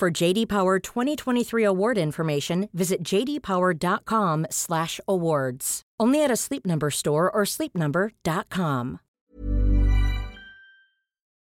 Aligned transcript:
For 0.00 0.10
JD 0.10 0.48
Power 0.48 0.78
2023 0.78 1.62
award 1.62 1.98
information, 1.98 2.70
visit 2.72 3.02
jdpower.com/awards. 3.04 5.82
Only 6.00 6.24
at 6.24 6.30
a 6.30 6.36
Sleep 6.36 6.64
Number 6.64 6.90
store 6.90 7.30
or 7.30 7.44
sleepnumber.com. 7.44 9.00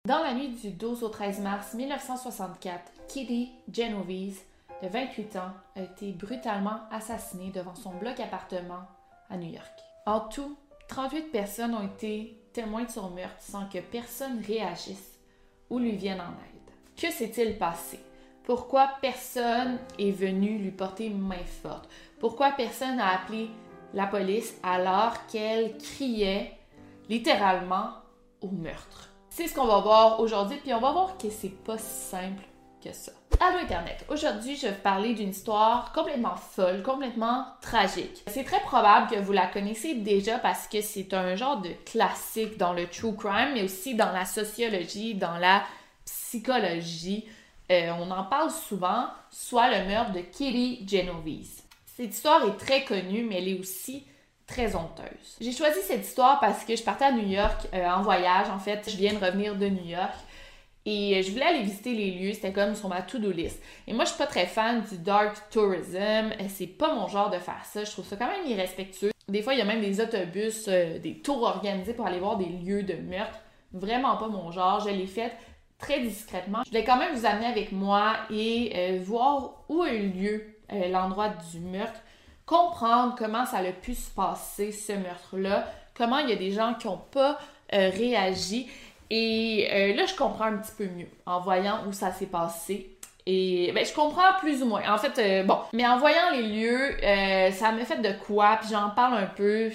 Dans 0.09 0.23
la 0.25 0.35
nuit 0.35 0.61
du 0.61 0.73
12 0.73 1.05
au 1.05 1.09
13 1.09 1.39
mars 1.39 1.75
1964, 1.75 2.91
Kitty 3.07 3.53
Genovese, 3.73 4.43
de 4.83 4.89
28 4.89 5.37
ans, 5.37 5.53
a 5.77 5.83
été 5.83 6.11
brutalement 6.11 6.81
assassinée 6.91 7.53
devant 7.55 7.77
son 7.77 7.95
bloc 7.95 8.19
appartement 8.19 8.89
à 9.31 9.37
New 9.37 9.53
York. 9.53 9.79
En 10.05 10.19
tout, 10.19 10.57
38 10.89 11.31
personnes 11.31 11.77
ont 11.77 11.87
été 11.87 12.43
témoins 12.53 12.87
de 12.87 12.91
son 12.91 13.11
meurtre 13.11 13.39
sans 13.39 13.69
que 13.69 13.79
personne 13.79 14.43
réagisse 14.45 15.17
ou 15.71 15.79
lui 15.79 15.95
vienne 15.95 16.21
en 16.21 16.33
aide. 16.33 16.73
Que 16.97 17.13
s'est-il 17.13 17.57
passé? 17.57 18.01
Pourquoi 18.49 18.89
personne 19.03 19.77
est 19.99 20.11
venu 20.11 20.57
lui 20.57 20.71
porter 20.71 21.11
main 21.11 21.45
forte? 21.63 21.87
Pourquoi 22.19 22.53
personne 22.53 22.97
n'a 22.97 23.09
appelé 23.09 23.51
la 23.93 24.07
police 24.07 24.55
alors 24.63 25.27
qu'elle 25.27 25.77
criait 25.77 26.53
littéralement 27.11 27.91
au 28.41 28.49
meurtre? 28.49 29.11
C'est 29.29 29.49
ce 29.49 29.55
qu'on 29.55 29.67
va 29.67 29.81
voir 29.81 30.21
aujourd'hui, 30.21 30.57
puis 30.63 30.73
on 30.73 30.81
va 30.81 30.93
voir 30.93 31.19
que 31.19 31.29
c'est 31.29 31.63
pas 31.63 31.77
simple 31.77 32.43
que 32.83 32.91
ça. 32.91 33.13
Allô 33.39 33.59
Internet, 33.59 34.07
aujourd'hui 34.09 34.57
je 34.57 34.63
vais 34.63 34.73
vous 34.73 34.81
parler 34.81 35.13
d'une 35.13 35.29
histoire 35.29 35.93
complètement 35.93 36.37
folle, 36.37 36.83
complètement 36.83 37.45
tragique. 37.61 38.25
C'est 38.29 38.45
très 38.45 38.61
probable 38.61 39.11
que 39.11 39.21
vous 39.21 39.33
la 39.33 39.47
connaissez 39.47 39.97
déjà 39.97 40.39
parce 40.39 40.67
que 40.69 40.81
c'est 40.81 41.13
un 41.13 41.37
genre 41.37 41.61
de 41.61 41.73
classique 41.85 42.57
dans 42.57 42.73
le 42.73 42.87
true 42.87 43.15
crime, 43.15 43.51
mais 43.53 43.65
aussi 43.65 43.95
dans 43.95 44.11
la 44.11 44.25
sociologie, 44.25 45.15
dans 45.15 45.37
la 45.37 45.65
psychologie. 46.07 47.29
Euh, 47.71 47.91
on 48.01 48.11
en 48.11 48.25
parle 48.25 48.51
souvent, 48.51 49.07
soit 49.31 49.71
le 49.71 49.87
meurtre 49.87 50.13
de 50.13 50.21
Kitty 50.21 50.87
Genovese. 50.89 51.65
Cette 51.85 52.15
histoire 52.15 52.43
est 52.49 52.57
très 52.57 52.85
connue, 52.85 53.25
mais 53.25 53.39
elle 53.39 53.49
est 53.49 53.59
aussi 53.59 54.07
très 54.47 54.75
honteuse. 54.75 55.37
J'ai 55.41 55.53
choisi 55.53 55.81
cette 55.83 56.07
histoire 56.07 56.41
parce 56.41 56.65
que 56.65 56.75
je 56.75 56.83
partais 56.83 57.05
à 57.05 57.13
New 57.13 57.29
York 57.29 57.69
euh, 57.75 57.87
en 57.91 58.03
voyage. 58.03 58.49
En 58.49 58.59
fait, 58.59 58.89
je 58.91 58.97
viens 58.97 59.13
de 59.13 59.23
revenir 59.23 59.55
de 59.57 59.67
New 59.67 59.85
York. 59.85 60.15
Et 60.87 61.19
euh, 61.19 61.23
je 61.23 61.31
voulais 61.31 61.45
aller 61.45 61.63
visiter 61.63 61.93
les 61.93 62.13
lieux, 62.13 62.33
c'était 62.33 62.53
comme 62.53 62.75
sur 62.75 62.89
ma 62.89 63.03
to-do 63.03 63.31
list. 63.31 63.63
Et 63.87 63.93
moi, 63.93 64.05
je 64.05 64.11
suis 64.11 64.19
pas 64.19 64.27
très 64.27 64.47
fan 64.47 64.83
du 64.91 64.97
dark 64.97 65.37
tourism. 65.51 66.31
C'est 66.49 66.67
pas 66.67 66.95
mon 66.95 67.07
genre 67.09 67.29
de 67.29 67.39
faire 67.39 67.63
ça. 67.65 67.85
Je 67.85 67.91
trouve 67.91 68.07
ça 68.07 68.17
quand 68.17 68.29
même 68.29 68.47
irrespectueux. 68.47 69.11
Des 69.29 69.43
fois, 69.43 69.53
il 69.53 69.59
y 69.59 69.63
a 69.63 69.67
même 69.67 69.83
des 69.83 70.01
autobus, 70.01 70.67
des 70.69 71.21
tours 71.23 71.43
organisés 71.43 71.93
pour 71.93 72.07
aller 72.07 72.19
voir 72.19 72.39
des 72.39 72.47
lieux 72.47 72.83
de 72.83 72.95
meurtre. 72.95 73.39
Vraiment 73.75 74.17
pas 74.17 74.29
mon 74.29 74.51
genre. 74.51 74.81
Je 74.81 74.89
l'ai 74.89 75.07
fait 75.07 75.37
très 75.79 76.01
discrètement. 76.01 76.63
Je 76.67 76.73
vais 76.73 76.85
quand 76.85 76.97
même 76.97 77.15
vous 77.15 77.27
amener 77.27 77.47
avec 77.47 77.73
moi 77.73 78.17
et 78.31 78.99
voir 78.99 79.65
où 79.69 79.83
a 79.83 79.93
eu 79.93 80.09
lieu 80.09 80.55
l'endroit 80.91 81.29
du 81.53 81.61
meurtre 81.61 82.01
comprendre 82.49 83.15
comment 83.17 83.45
ça 83.45 83.59
a 83.59 83.73
pu 83.73 83.95
se 83.95 84.11
passer, 84.11 84.73
ce 84.73 84.93
meurtre-là, 84.93 85.71
comment 85.95 86.19
il 86.19 86.31
y 86.31 86.33
a 86.33 86.37
des 86.37 86.51
gens 86.51 86.75
qui 86.75 86.87
n'ont 86.87 87.01
pas 87.13 87.39
euh, 87.75 87.91
réagi. 87.91 88.69
Et 89.11 89.69
euh, 89.71 89.95
là, 89.95 90.07
je 90.07 90.15
comprends 90.15 90.47
un 90.47 90.57
petit 90.57 90.73
peu 90.77 90.87
mieux 90.87 91.09
en 91.27 91.41
voyant 91.41 91.81
où 91.87 91.93
ça 91.93 92.11
s'est 92.11 92.27
passé. 92.27 92.97
Et 93.27 93.71
ben, 93.75 93.85
je 93.85 93.93
comprends 93.93 94.33
plus 94.41 94.63
ou 94.63 94.67
moins. 94.67 94.83
En 94.91 94.97
fait, 94.97 95.19
euh, 95.19 95.45
bon, 95.45 95.59
mais 95.75 95.87
en 95.87 95.99
voyant 95.99 96.31
les 96.33 96.43
lieux, 96.43 96.97
ça 97.53 97.73
me 97.73 97.85
fait 97.85 98.01
de 98.01 98.13
quoi, 98.27 98.57
puis 98.61 98.71
j'en 98.71 98.91
parle 98.91 99.19
un 99.19 99.27
peu. 99.27 99.71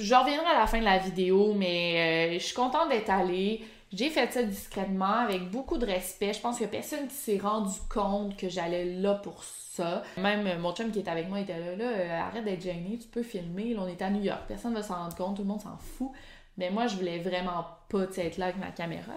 Je 0.00 0.14
reviendrai 0.14 0.46
à 0.46 0.58
la 0.58 0.66
fin 0.66 0.80
de 0.80 0.84
la 0.84 0.98
vidéo, 0.98 1.54
mais 1.56 2.36
je 2.40 2.44
suis 2.44 2.54
contente 2.54 2.88
d'être 2.88 3.10
allée. 3.10 3.64
J'ai 3.92 4.10
fait 4.10 4.32
ça 4.32 4.42
discrètement, 4.42 5.20
avec 5.20 5.50
beaucoup 5.50 5.78
de 5.78 5.86
respect. 5.86 6.32
Je 6.32 6.40
pense 6.40 6.58
que 6.58 6.64
personne 6.64 7.06
qui 7.08 7.14
s'est 7.14 7.38
rendu 7.38 7.78
compte 7.92 8.36
que 8.36 8.48
j'allais 8.48 8.84
là 8.84 9.14
pour 9.14 9.44
ça. 9.44 10.02
Même 10.16 10.46
euh, 10.46 10.58
mon 10.58 10.74
chum 10.74 10.90
qui 10.90 10.98
est 10.98 11.08
avec 11.08 11.28
moi 11.28 11.40
était 11.40 11.58
là, 11.58 11.76
là, 11.76 11.84
euh, 11.84 12.20
arrête 12.20 12.44
d'être 12.44 12.62
gêné, 12.62 12.98
tu 13.00 13.08
peux 13.08 13.22
filmer. 13.22 13.74
Là, 13.74 13.82
on 13.84 13.88
est 13.88 14.02
à 14.02 14.10
New 14.10 14.22
York, 14.22 14.42
personne 14.48 14.72
ne 14.72 14.78
va 14.78 14.82
s'en 14.82 14.96
rendre 14.96 15.16
compte, 15.16 15.36
tout 15.36 15.42
le 15.42 15.48
monde 15.48 15.60
s'en 15.60 15.76
fout. 15.76 16.10
Mais 16.58 16.70
moi, 16.70 16.86
je 16.86 16.96
voulais 16.96 17.18
vraiment 17.18 17.66
pas 17.88 18.06
être 18.16 18.38
là 18.38 18.46
avec 18.46 18.58
ma 18.58 18.70
caméra. 18.70 19.12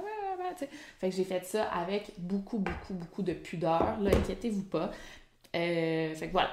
Fait 0.99 1.09
que 1.09 1.15
j'ai 1.15 1.23
fait 1.23 1.45
ça 1.45 1.63
avec 1.65 2.11
beaucoup, 2.17 2.57
beaucoup, 2.57 2.93
beaucoup 2.93 3.21
de 3.21 3.33
pudeur. 3.33 3.97
Là, 4.01 4.11
inquiétez-vous 4.15 4.63
pas. 4.63 4.91
Euh, 5.55 6.13
fait 6.13 6.27
que 6.27 6.31
voilà. 6.31 6.49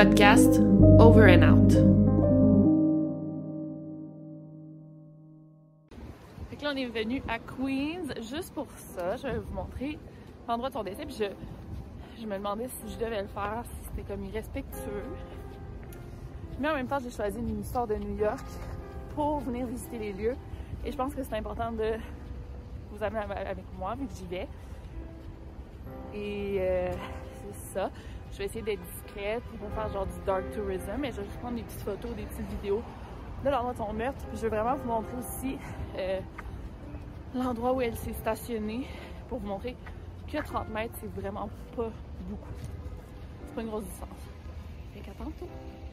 Podcast 0.00 0.58
Over 0.98 1.28
and 1.28 1.42
Out. 1.42 1.72
Là, 6.62 6.70
on 6.72 6.76
est 6.76 6.86
venu 6.86 7.22
à 7.28 7.38
Queens 7.38 8.08
juste 8.30 8.54
pour 8.54 8.66
ça. 8.96 9.16
Je 9.18 9.24
vais 9.24 9.36
vous 9.36 9.52
montrer 9.52 9.98
l'endroit 10.48 10.70
de 10.70 10.74
son 10.74 10.84
décès. 10.84 11.06
Je 12.18 12.26
me 12.26 12.34
demandais 12.34 12.68
si 12.68 12.94
je 12.94 12.98
devais 12.98 13.20
le 13.20 13.28
faire, 13.28 13.62
si 13.66 13.88
c'était 13.90 14.10
comme 14.10 14.24
irrespectueux. 14.24 15.04
Mais 16.58 16.70
en 16.70 16.76
même 16.76 16.86
temps, 16.86 16.98
j'ai 16.98 17.10
choisi 17.10 17.38
une 17.38 17.60
histoire 17.60 17.86
de 17.86 17.96
New 17.96 18.16
York 18.16 18.46
pour 19.14 19.40
venir 19.40 19.66
visiter 19.66 19.98
les 19.98 20.14
lieux. 20.14 20.36
Et 20.82 20.92
je 20.92 20.96
pense 20.96 21.14
que 21.14 21.22
c'est 21.22 21.36
important 21.36 21.72
de 21.72 21.92
vous 22.90 23.04
amener 23.04 23.20
avec 23.20 23.66
moi, 23.78 23.96
vu 23.96 24.06
que 24.06 24.14
j'y 24.14 24.26
vais. 24.26 24.48
Et 26.14 26.56
euh, 26.58 26.90
c'est 27.52 27.74
ça. 27.74 27.90
Je 28.32 28.38
vais 28.38 28.44
essayer 28.46 28.62
d'être 28.62 28.80
discrète, 29.10 29.42
pour 29.58 29.70
faire 29.70 29.92
genre 29.92 30.06
du 30.06 30.24
dark 30.26 30.50
tourism, 30.52 30.90
mais 30.98 31.10
je 31.10 31.16
vais 31.16 31.24
juste 31.24 31.38
prendre 31.38 31.56
des 31.56 31.62
petites 31.62 31.82
photos, 31.82 32.14
des 32.14 32.24
petites 32.24 32.48
vidéos 32.48 32.82
de 33.44 33.50
l'endroit 33.50 33.72
de 33.72 33.78
son 33.78 33.92
meurtre. 33.92 34.24
Puis 34.28 34.38
je 34.38 34.42
vais 34.42 34.48
vraiment 34.48 34.76
vous 34.76 34.88
montrer 34.88 35.16
aussi 35.18 35.58
euh, 35.96 36.20
l'endroit 37.34 37.72
où 37.72 37.80
elle 37.80 37.96
s'est 37.96 38.12
stationnée 38.12 38.86
pour 39.28 39.38
vous 39.38 39.46
montrer 39.46 39.76
que 40.30 40.38
30 40.38 40.68
mètres, 40.68 40.94
c'est 41.00 41.20
vraiment 41.20 41.48
pas 41.76 41.90
beaucoup. 42.28 42.48
C'est 43.46 43.54
pas 43.54 43.60
une 43.62 43.68
grosse 43.68 43.84
distance. 43.84 44.08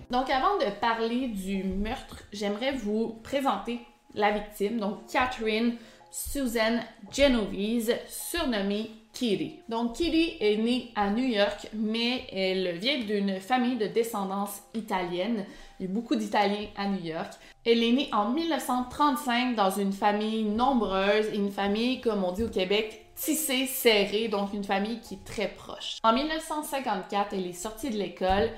Donc 0.09 0.29
avant 0.29 0.57
de 0.57 0.79
parler 0.79 1.27
du 1.27 1.63
meurtre, 1.63 2.23
j'aimerais 2.31 2.71
vous 2.73 3.19
présenter 3.23 3.81
la 4.13 4.31
victime, 4.31 4.79
donc 4.79 5.05
Catherine 5.11 5.75
Susan 6.11 6.79
Genovese, 7.11 7.93
surnommée 8.07 8.91
Kitty. 9.13 9.59
Donc 9.67 9.95
Kitty 9.95 10.37
est 10.39 10.57
née 10.57 10.91
à 10.95 11.09
New 11.09 11.23
York, 11.23 11.67
mais 11.73 12.25
elle 12.31 12.77
vient 12.77 12.99
d'une 12.99 13.39
famille 13.39 13.77
de 13.77 13.87
descendance 13.87 14.61
italienne. 14.73 15.45
Il 15.79 15.87
y 15.87 15.89
a 15.89 15.91
beaucoup 15.91 16.15
d'Italiens 16.15 16.67
à 16.75 16.87
New 16.87 17.03
York. 17.03 17.33
Elle 17.65 17.83
est 17.83 17.91
née 17.91 18.09
en 18.13 18.29
1935 18.29 19.55
dans 19.55 19.71
une 19.71 19.93
famille 19.93 20.43
nombreuse 20.43 21.27
une 21.33 21.51
famille, 21.51 22.01
comme 22.01 22.23
on 22.23 22.31
dit 22.31 22.43
au 22.43 22.49
Québec, 22.49 23.05
tissée, 23.15 23.65
serrée, 23.65 24.27
donc 24.27 24.53
une 24.53 24.63
famille 24.63 24.99
qui 24.99 25.15
est 25.15 25.25
très 25.25 25.47
proche. 25.47 25.97
En 26.03 26.13
1954, 26.13 27.33
elle 27.33 27.47
est 27.47 27.53
sortie 27.53 27.89
de 27.89 27.97
l'école 27.97 28.49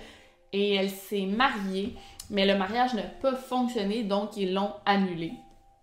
et 0.51 0.75
elle 0.75 0.89
s'est 0.89 1.25
mariée, 1.25 1.95
mais 2.29 2.45
le 2.45 2.57
mariage 2.57 2.93
n'a 2.93 3.03
pas 3.03 3.35
fonctionné, 3.35 4.03
donc 4.03 4.35
ils 4.37 4.53
l'ont 4.53 4.73
annulé. 4.85 5.33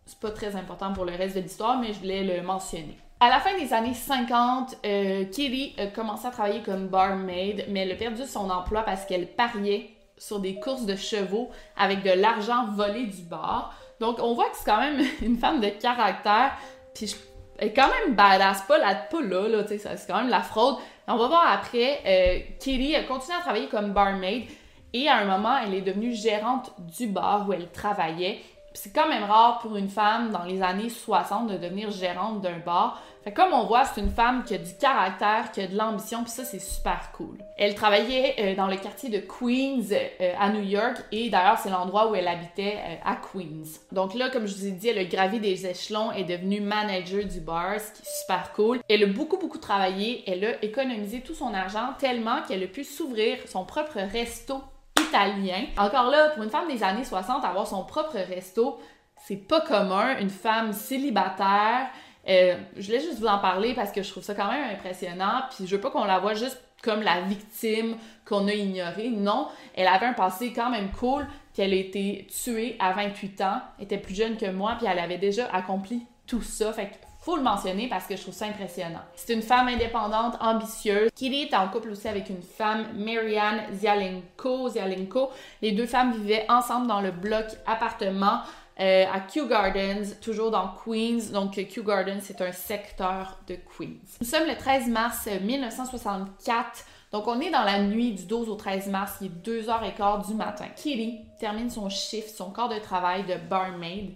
C'est 0.06 0.20
pas 0.20 0.30
très 0.30 0.54
important 0.54 0.92
pour 0.92 1.04
le 1.04 1.12
reste 1.14 1.34
de 1.34 1.40
l'histoire, 1.40 1.78
mais 1.78 1.92
je 1.92 1.98
voulais 1.98 2.22
le 2.22 2.42
mentionner. 2.42 2.96
À 3.18 3.28
la 3.28 3.40
fin 3.40 3.58
des 3.58 3.72
années 3.72 3.94
50, 3.94 4.76
euh, 4.84 5.24
Kitty 5.24 5.74
a 5.78 5.86
commencé 5.86 6.26
à 6.26 6.30
travailler 6.30 6.62
comme 6.62 6.86
barmaid, 6.86 7.64
mais 7.68 7.80
elle 7.80 7.92
a 7.92 7.96
perdu 7.96 8.24
son 8.24 8.48
emploi 8.50 8.82
parce 8.82 9.04
qu'elle 9.04 9.26
pariait 9.26 9.90
sur 10.16 10.38
des 10.38 10.60
courses 10.60 10.86
de 10.86 10.96
chevaux 10.96 11.50
avec 11.76 12.02
de 12.02 12.10
l'argent 12.10 12.66
volé 12.72 13.06
du 13.06 13.22
bar. 13.22 13.74
Donc 14.00 14.18
on 14.20 14.34
voit 14.34 14.48
que 14.50 14.56
c'est 14.56 14.70
quand 14.70 14.80
même 14.80 15.00
une 15.22 15.38
femme 15.38 15.60
de 15.60 15.68
caractère, 15.68 16.52
puis 16.94 17.16
elle 17.58 17.68
est 17.68 17.72
quand 17.72 17.88
même 17.88 18.14
badass, 18.14 18.62
pas, 18.62 18.78
la, 18.78 18.94
pas 18.94 19.22
là, 19.22 19.48
là 19.48 19.64
c'est 19.66 20.06
quand 20.06 20.18
même 20.18 20.28
la 20.28 20.42
fraude. 20.42 20.76
On 21.08 21.16
va 21.16 21.28
voir 21.28 21.48
après, 21.50 22.00
euh, 22.06 22.38
a 22.38 23.02
continué 23.04 23.36
à 23.36 23.40
travailler 23.40 23.68
comme 23.68 23.92
barmaid 23.92 24.44
et 24.92 25.08
à 25.08 25.16
un 25.16 25.24
moment, 25.24 25.56
elle 25.58 25.74
est 25.74 25.82
devenue 25.82 26.14
gérante 26.14 26.72
du 26.78 27.06
bar 27.06 27.48
où 27.48 27.52
elle 27.52 27.70
travaillait 27.70 28.40
c'est 28.76 28.92
quand 28.92 29.08
même 29.08 29.24
rare 29.24 29.58
pour 29.60 29.76
une 29.76 29.88
femme 29.88 30.30
dans 30.30 30.44
les 30.44 30.62
années 30.62 30.90
60 30.90 31.48
de 31.48 31.56
devenir 31.56 31.90
gérante 31.90 32.42
d'un 32.42 32.58
bar. 32.58 33.02
Fait 33.24 33.32
comme 33.32 33.52
on 33.52 33.64
voit, 33.64 33.84
c'est 33.84 34.00
une 34.00 34.10
femme 34.10 34.44
qui 34.44 34.54
a 34.54 34.58
du 34.58 34.74
caractère, 34.76 35.50
qui 35.50 35.60
a 35.60 35.66
de 35.66 35.76
l'ambition, 35.76 36.22
puis 36.22 36.30
ça, 36.30 36.44
c'est 36.44 36.60
super 36.60 37.10
cool. 37.12 37.38
Elle 37.58 37.74
travaillait 37.74 38.36
euh, 38.38 38.54
dans 38.54 38.68
le 38.68 38.76
quartier 38.76 39.08
de 39.08 39.18
Queens 39.18 39.90
euh, 39.92 40.32
à 40.38 40.50
New 40.50 40.62
York, 40.62 40.98
et 41.10 41.28
d'ailleurs, 41.28 41.58
c'est 41.58 41.70
l'endroit 41.70 42.08
où 42.08 42.14
elle 42.14 42.28
habitait 42.28 42.76
euh, 42.76 42.94
à 43.04 43.16
Queens. 43.16 43.80
Donc 43.90 44.14
là, 44.14 44.30
comme 44.30 44.46
je 44.46 44.54
vous 44.54 44.66
ai 44.66 44.70
dit, 44.70 44.88
elle 44.88 44.98
a 44.98 45.04
gravi 45.04 45.40
des 45.40 45.66
échelons, 45.66 46.12
est 46.12 46.24
devenue 46.24 46.60
manager 46.60 47.24
du 47.24 47.40
bar, 47.40 47.80
ce 47.80 47.90
qui 47.92 48.02
est 48.02 48.20
super 48.20 48.52
cool. 48.52 48.78
Elle 48.88 49.02
a 49.02 49.06
beaucoup, 49.06 49.38
beaucoup 49.38 49.58
travaillé, 49.58 50.22
elle 50.30 50.44
a 50.44 50.64
économisé 50.64 51.20
tout 51.20 51.34
son 51.34 51.52
argent 51.52 51.94
tellement 51.98 52.42
qu'elle 52.46 52.62
a 52.62 52.68
pu 52.68 52.84
s'ouvrir 52.84 53.38
son 53.48 53.64
propre 53.64 53.98
resto 54.12 54.62
italien. 55.08 55.66
Encore 55.78 56.10
là, 56.10 56.30
pour 56.30 56.42
une 56.42 56.50
femme 56.50 56.68
des 56.68 56.82
années 56.82 57.04
60, 57.04 57.44
avoir 57.44 57.66
son 57.66 57.84
propre 57.84 58.16
resto, 58.16 58.78
c'est 59.16 59.36
pas 59.36 59.60
commun. 59.60 60.18
Une 60.18 60.30
femme 60.30 60.72
célibataire, 60.72 61.88
euh, 62.28 62.56
je 62.76 62.86
voulais 62.86 63.00
juste 63.00 63.18
vous 63.18 63.26
en 63.26 63.38
parler 63.38 63.74
parce 63.74 63.92
que 63.92 64.02
je 64.02 64.10
trouve 64.10 64.22
ça 64.22 64.34
quand 64.34 64.50
même 64.50 64.70
impressionnant. 64.74 65.42
Puis 65.54 65.66
je 65.66 65.76
veux 65.76 65.80
pas 65.80 65.90
qu'on 65.90 66.04
la 66.04 66.18
voit 66.18 66.34
juste 66.34 66.60
comme 66.82 67.02
la 67.02 67.22
victime 67.22 67.96
qu'on 68.24 68.46
a 68.48 68.52
ignorée. 68.52 69.08
Non, 69.10 69.48
elle 69.74 69.88
avait 69.88 70.06
un 70.06 70.12
passé 70.12 70.52
quand 70.52 70.70
même 70.70 70.90
cool. 70.92 71.26
Puis 71.52 71.62
elle 71.62 71.72
a 71.72 71.76
été 71.76 72.26
tuée 72.30 72.76
à 72.78 72.92
28 72.92 73.40
ans, 73.40 73.60
était 73.80 73.98
plus 73.98 74.14
jeune 74.14 74.36
que 74.36 74.50
moi, 74.50 74.74
puis 74.78 74.86
elle 74.90 74.98
avait 74.98 75.18
déjà 75.18 75.46
accompli 75.52 76.06
tout 76.26 76.42
ça. 76.42 76.72
Fait 76.72 76.90
faut 77.26 77.36
le 77.36 77.42
mentionner 77.42 77.88
parce 77.88 78.06
que 78.06 78.14
je 78.14 78.22
trouve 78.22 78.34
ça 78.34 78.46
impressionnant. 78.46 79.00
C'est 79.16 79.34
une 79.34 79.42
femme 79.42 79.66
indépendante, 79.66 80.36
ambitieuse. 80.40 81.10
Kitty 81.12 81.48
est 81.50 81.54
en 81.56 81.66
couple 81.66 81.90
aussi 81.90 82.06
avec 82.06 82.30
une 82.30 82.40
femme, 82.40 82.86
Marianne 82.94 83.62
Zialenko. 83.72 84.68
Zialenko. 84.68 85.30
Les 85.60 85.72
deux 85.72 85.86
femmes 85.86 86.12
vivaient 86.12 86.46
ensemble 86.48 86.86
dans 86.86 87.00
le 87.00 87.10
bloc 87.10 87.46
appartement 87.66 88.42
euh, 88.78 89.06
à 89.12 89.18
Kew 89.18 89.48
Gardens, 89.48 90.04
toujours 90.22 90.52
dans 90.52 90.68
Queens. 90.68 91.32
Donc, 91.32 91.56
Kew 91.56 91.82
Gardens, 91.84 92.20
c'est 92.20 92.40
un 92.42 92.52
secteur 92.52 93.36
de 93.48 93.56
Queens. 93.56 93.98
Nous 94.20 94.26
sommes 94.26 94.46
le 94.46 94.56
13 94.56 94.86
mars 94.86 95.26
1964. 95.26 96.84
Donc, 97.10 97.26
on 97.26 97.40
est 97.40 97.50
dans 97.50 97.64
la 97.64 97.80
nuit 97.80 98.12
du 98.12 98.24
12 98.24 98.48
au 98.48 98.54
13 98.54 98.86
mars, 98.86 99.16
il 99.20 99.26
est 99.26 99.64
2h15 99.64 100.28
du 100.28 100.34
matin. 100.34 100.66
Kitty 100.76 101.22
termine 101.40 101.70
son 101.70 101.88
chiffre, 101.88 102.28
son 102.28 102.50
corps 102.50 102.68
de 102.68 102.78
travail 102.78 103.24
de 103.24 103.34
barmaid 103.34 104.14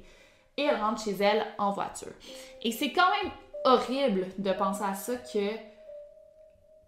rentre 0.68 1.02
chez 1.02 1.16
elle 1.20 1.46
en 1.58 1.70
voiture. 1.70 2.12
Et 2.62 2.72
c'est 2.72 2.92
quand 2.92 3.08
même 3.22 3.32
horrible 3.64 4.26
de 4.38 4.52
penser 4.52 4.82
à 4.84 4.94
ça 4.94 5.16
que, 5.16 5.54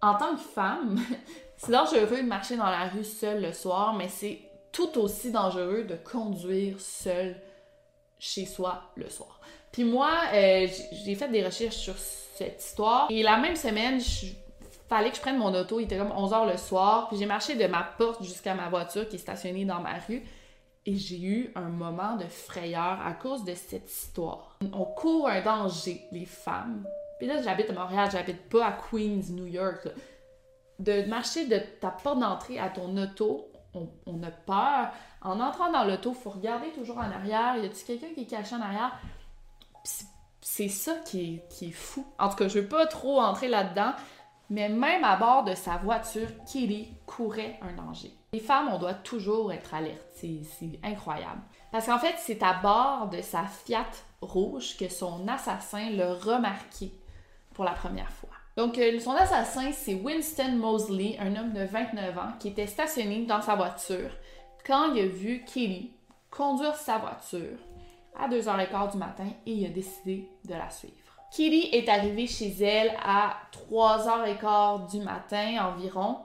en 0.00 0.14
tant 0.14 0.34
que 0.34 0.40
femme, 0.40 1.00
c'est 1.56 1.72
dangereux 1.72 2.22
de 2.22 2.26
marcher 2.26 2.56
dans 2.56 2.70
la 2.70 2.88
rue 2.88 3.04
seule 3.04 3.42
le 3.42 3.52
soir, 3.52 3.94
mais 3.94 4.08
c'est 4.08 4.40
tout 4.72 4.98
aussi 4.98 5.30
dangereux 5.30 5.84
de 5.84 5.96
conduire 5.96 6.80
seule 6.80 7.36
chez 8.18 8.46
soi 8.46 8.82
le 8.96 9.08
soir. 9.08 9.40
Puis 9.70 9.84
moi, 9.84 10.10
euh, 10.32 10.66
j'ai 10.92 11.14
fait 11.14 11.28
des 11.28 11.44
recherches 11.44 11.76
sur 11.76 11.96
cette 11.96 12.62
histoire. 12.62 13.06
Et 13.10 13.22
la 13.22 13.38
même 13.38 13.56
semaine, 13.56 14.00
il 14.00 14.34
fallait 14.88 15.10
que 15.10 15.16
je 15.16 15.20
prenne 15.20 15.38
mon 15.38 15.54
auto. 15.54 15.80
Il 15.80 15.84
était 15.84 15.96
comme 15.96 16.12
11h 16.12 16.50
le 16.50 16.58
soir. 16.58 17.08
Puis 17.08 17.18
j'ai 17.18 17.26
marché 17.26 17.54
de 17.54 17.66
ma 17.66 17.82
porte 17.82 18.22
jusqu'à 18.22 18.54
ma 18.54 18.68
voiture 18.68 19.08
qui 19.08 19.16
est 19.16 19.18
stationnée 19.18 19.64
dans 19.64 19.80
ma 19.80 19.94
rue. 20.06 20.22
Et 20.84 20.96
j'ai 20.96 21.20
eu 21.20 21.52
un 21.54 21.68
moment 21.68 22.16
de 22.16 22.24
frayeur 22.24 23.00
à 23.04 23.12
cause 23.12 23.44
de 23.44 23.54
cette 23.54 23.90
histoire. 23.90 24.58
On 24.72 24.84
court 24.84 25.28
un 25.28 25.40
danger, 25.40 26.02
les 26.10 26.26
femmes. 26.26 26.84
Puis 27.18 27.28
là, 27.28 27.40
j'habite 27.40 27.70
à 27.70 27.72
Montréal, 27.72 28.08
j'habite 28.10 28.48
pas 28.48 28.66
à 28.66 28.72
Queens, 28.72 29.30
New 29.30 29.46
York. 29.46 29.88
De 30.80 31.04
marcher 31.04 31.46
de 31.46 31.60
ta 31.80 31.90
porte 31.90 32.18
d'entrée 32.18 32.58
à 32.58 32.68
ton 32.68 32.96
auto, 32.96 33.52
on, 33.74 34.22
a 34.22 34.30
peur. 34.30 34.90
En 35.22 35.38
entrant 35.40 35.70
dans 35.70 35.84
l'auto, 35.84 36.10
il 36.10 36.20
faut 36.20 36.30
regarder 36.30 36.70
toujours 36.70 36.98
en 36.98 37.10
arrière. 37.10 37.56
Y 37.56 37.66
a-t-il 37.66 37.84
quelqu'un 37.86 38.14
qui 38.14 38.22
est 38.22 38.26
caché 38.26 38.56
en 38.56 38.60
arrière? 38.60 38.98
c'est 40.44 40.68
ça 40.68 40.96
qui 41.04 41.20
est, 41.20 41.48
qui 41.48 41.68
est, 41.68 41.72
fou. 41.72 42.04
En 42.18 42.28
tout 42.28 42.36
cas, 42.36 42.48
je 42.48 42.58
veux 42.58 42.68
pas 42.68 42.86
trop 42.86 43.20
entrer 43.20 43.48
là-dedans, 43.48 43.92
mais 44.50 44.68
même 44.68 45.04
à 45.04 45.16
bord 45.16 45.44
de 45.44 45.54
sa 45.54 45.76
voiture, 45.76 46.28
Kitty 46.46 46.88
courait 47.06 47.58
un 47.62 47.72
danger. 47.72 48.12
Les 48.32 48.40
femmes, 48.40 48.70
on 48.72 48.78
doit 48.78 48.94
toujours 48.94 49.52
être 49.52 49.74
alertes. 49.74 50.06
C'est 50.14 50.78
incroyable. 50.82 51.42
Parce 51.70 51.86
qu'en 51.86 51.98
fait, 51.98 52.14
c'est 52.18 52.42
à 52.42 52.54
bord 52.54 53.08
de 53.08 53.20
sa 53.20 53.44
Fiat 53.44 53.90
rouge 54.20 54.76
que 54.76 54.88
son 54.88 55.26
assassin 55.28 55.90
l'a 55.90 56.14
remarqué 56.14 56.92
pour 57.54 57.64
la 57.64 57.72
première 57.72 58.10
fois. 58.10 58.30
Donc, 58.56 58.78
euh, 58.78 59.00
son 59.00 59.12
assassin, 59.12 59.72
c'est 59.72 59.94
Winston 59.94 60.56
Mosley, 60.56 61.16
un 61.18 61.34
homme 61.36 61.52
de 61.52 61.64
29 61.64 62.18
ans 62.18 62.32
qui 62.38 62.48
était 62.48 62.66
stationné 62.66 63.24
dans 63.24 63.40
sa 63.40 63.54
voiture 63.54 64.10
quand 64.66 64.92
il 64.94 65.02
a 65.02 65.06
vu 65.06 65.44
Kelly 65.44 65.92
conduire 66.30 66.74
sa 66.74 66.98
voiture 66.98 67.58
à 68.18 68.28
2h15 68.28 68.92
du 68.92 68.98
matin 68.98 69.28
et 69.46 69.52
il 69.52 69.66
a 69.66 69.70
décidé 69.70 70.28
de 70.44 70.54
la 70.54 70.70
suivre. 70.70 70.94
Kitty 71.32 71.70
est 71.72 71.88
arrivée 71.88 72.26
chez 72.26 72.52
elle 72.62 72.92
à 73.02 73.36
3h15 73.70 74.90
du 74.90 75.00
matin 75.00 75.72
environ 75.72 76.18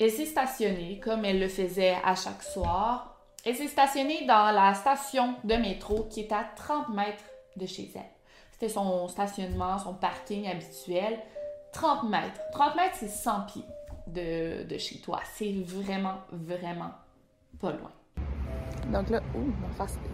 elle 0.00 0.10
s'est 0.10 0.24
stationnée, 0.24 0.98
comme 0.98 1.26
elle 1.26 1.38
le 1.38 1.48
faisait 1.48 1.94
à 2.02 2.14
chaque 2.14 2.42
soir. 2.42 3.20
Elle 3.44 3.54
s'est 3.54 3.68
stationnée 3.68 4.24
dans 4.26 4.50
la 4.50 4.72
station 4.72 5.34
de 5.44 5.54
métro 5.56 6.06
qui 6.10 6.20
est 6.20 6.32
à 6.32 6.42
30 6.56 6.88
mètres 6.88 7.24
de 7.56 7.66
chez 7.66 7.90
elle. 7.94 8.08
C'était 8.52 8.70
son 8.70 9.08
stationnement, 9.08 9.78
son 9.78 9.92
parking 9.92 10.48
habituel. 10.48 11.18
30 11.74 12.04
mètres. 12.04 12.40
30 12.52 12.76
mètres, 12.76 12.96
c'est 12.98 13.08
100 13.08 13.40
pieds 13.42 13.64
de, 14.06 14.78
chez 14.78 15.00
toi. 15.00 15.20
C'est 15.34 15.52
vraiment, 15.66 16.16
vraiment 16.32 16.92
pas 17.60 17.72
loin. 17.72 17.90
Donc 18.90 19.10
là, 19.10 19.20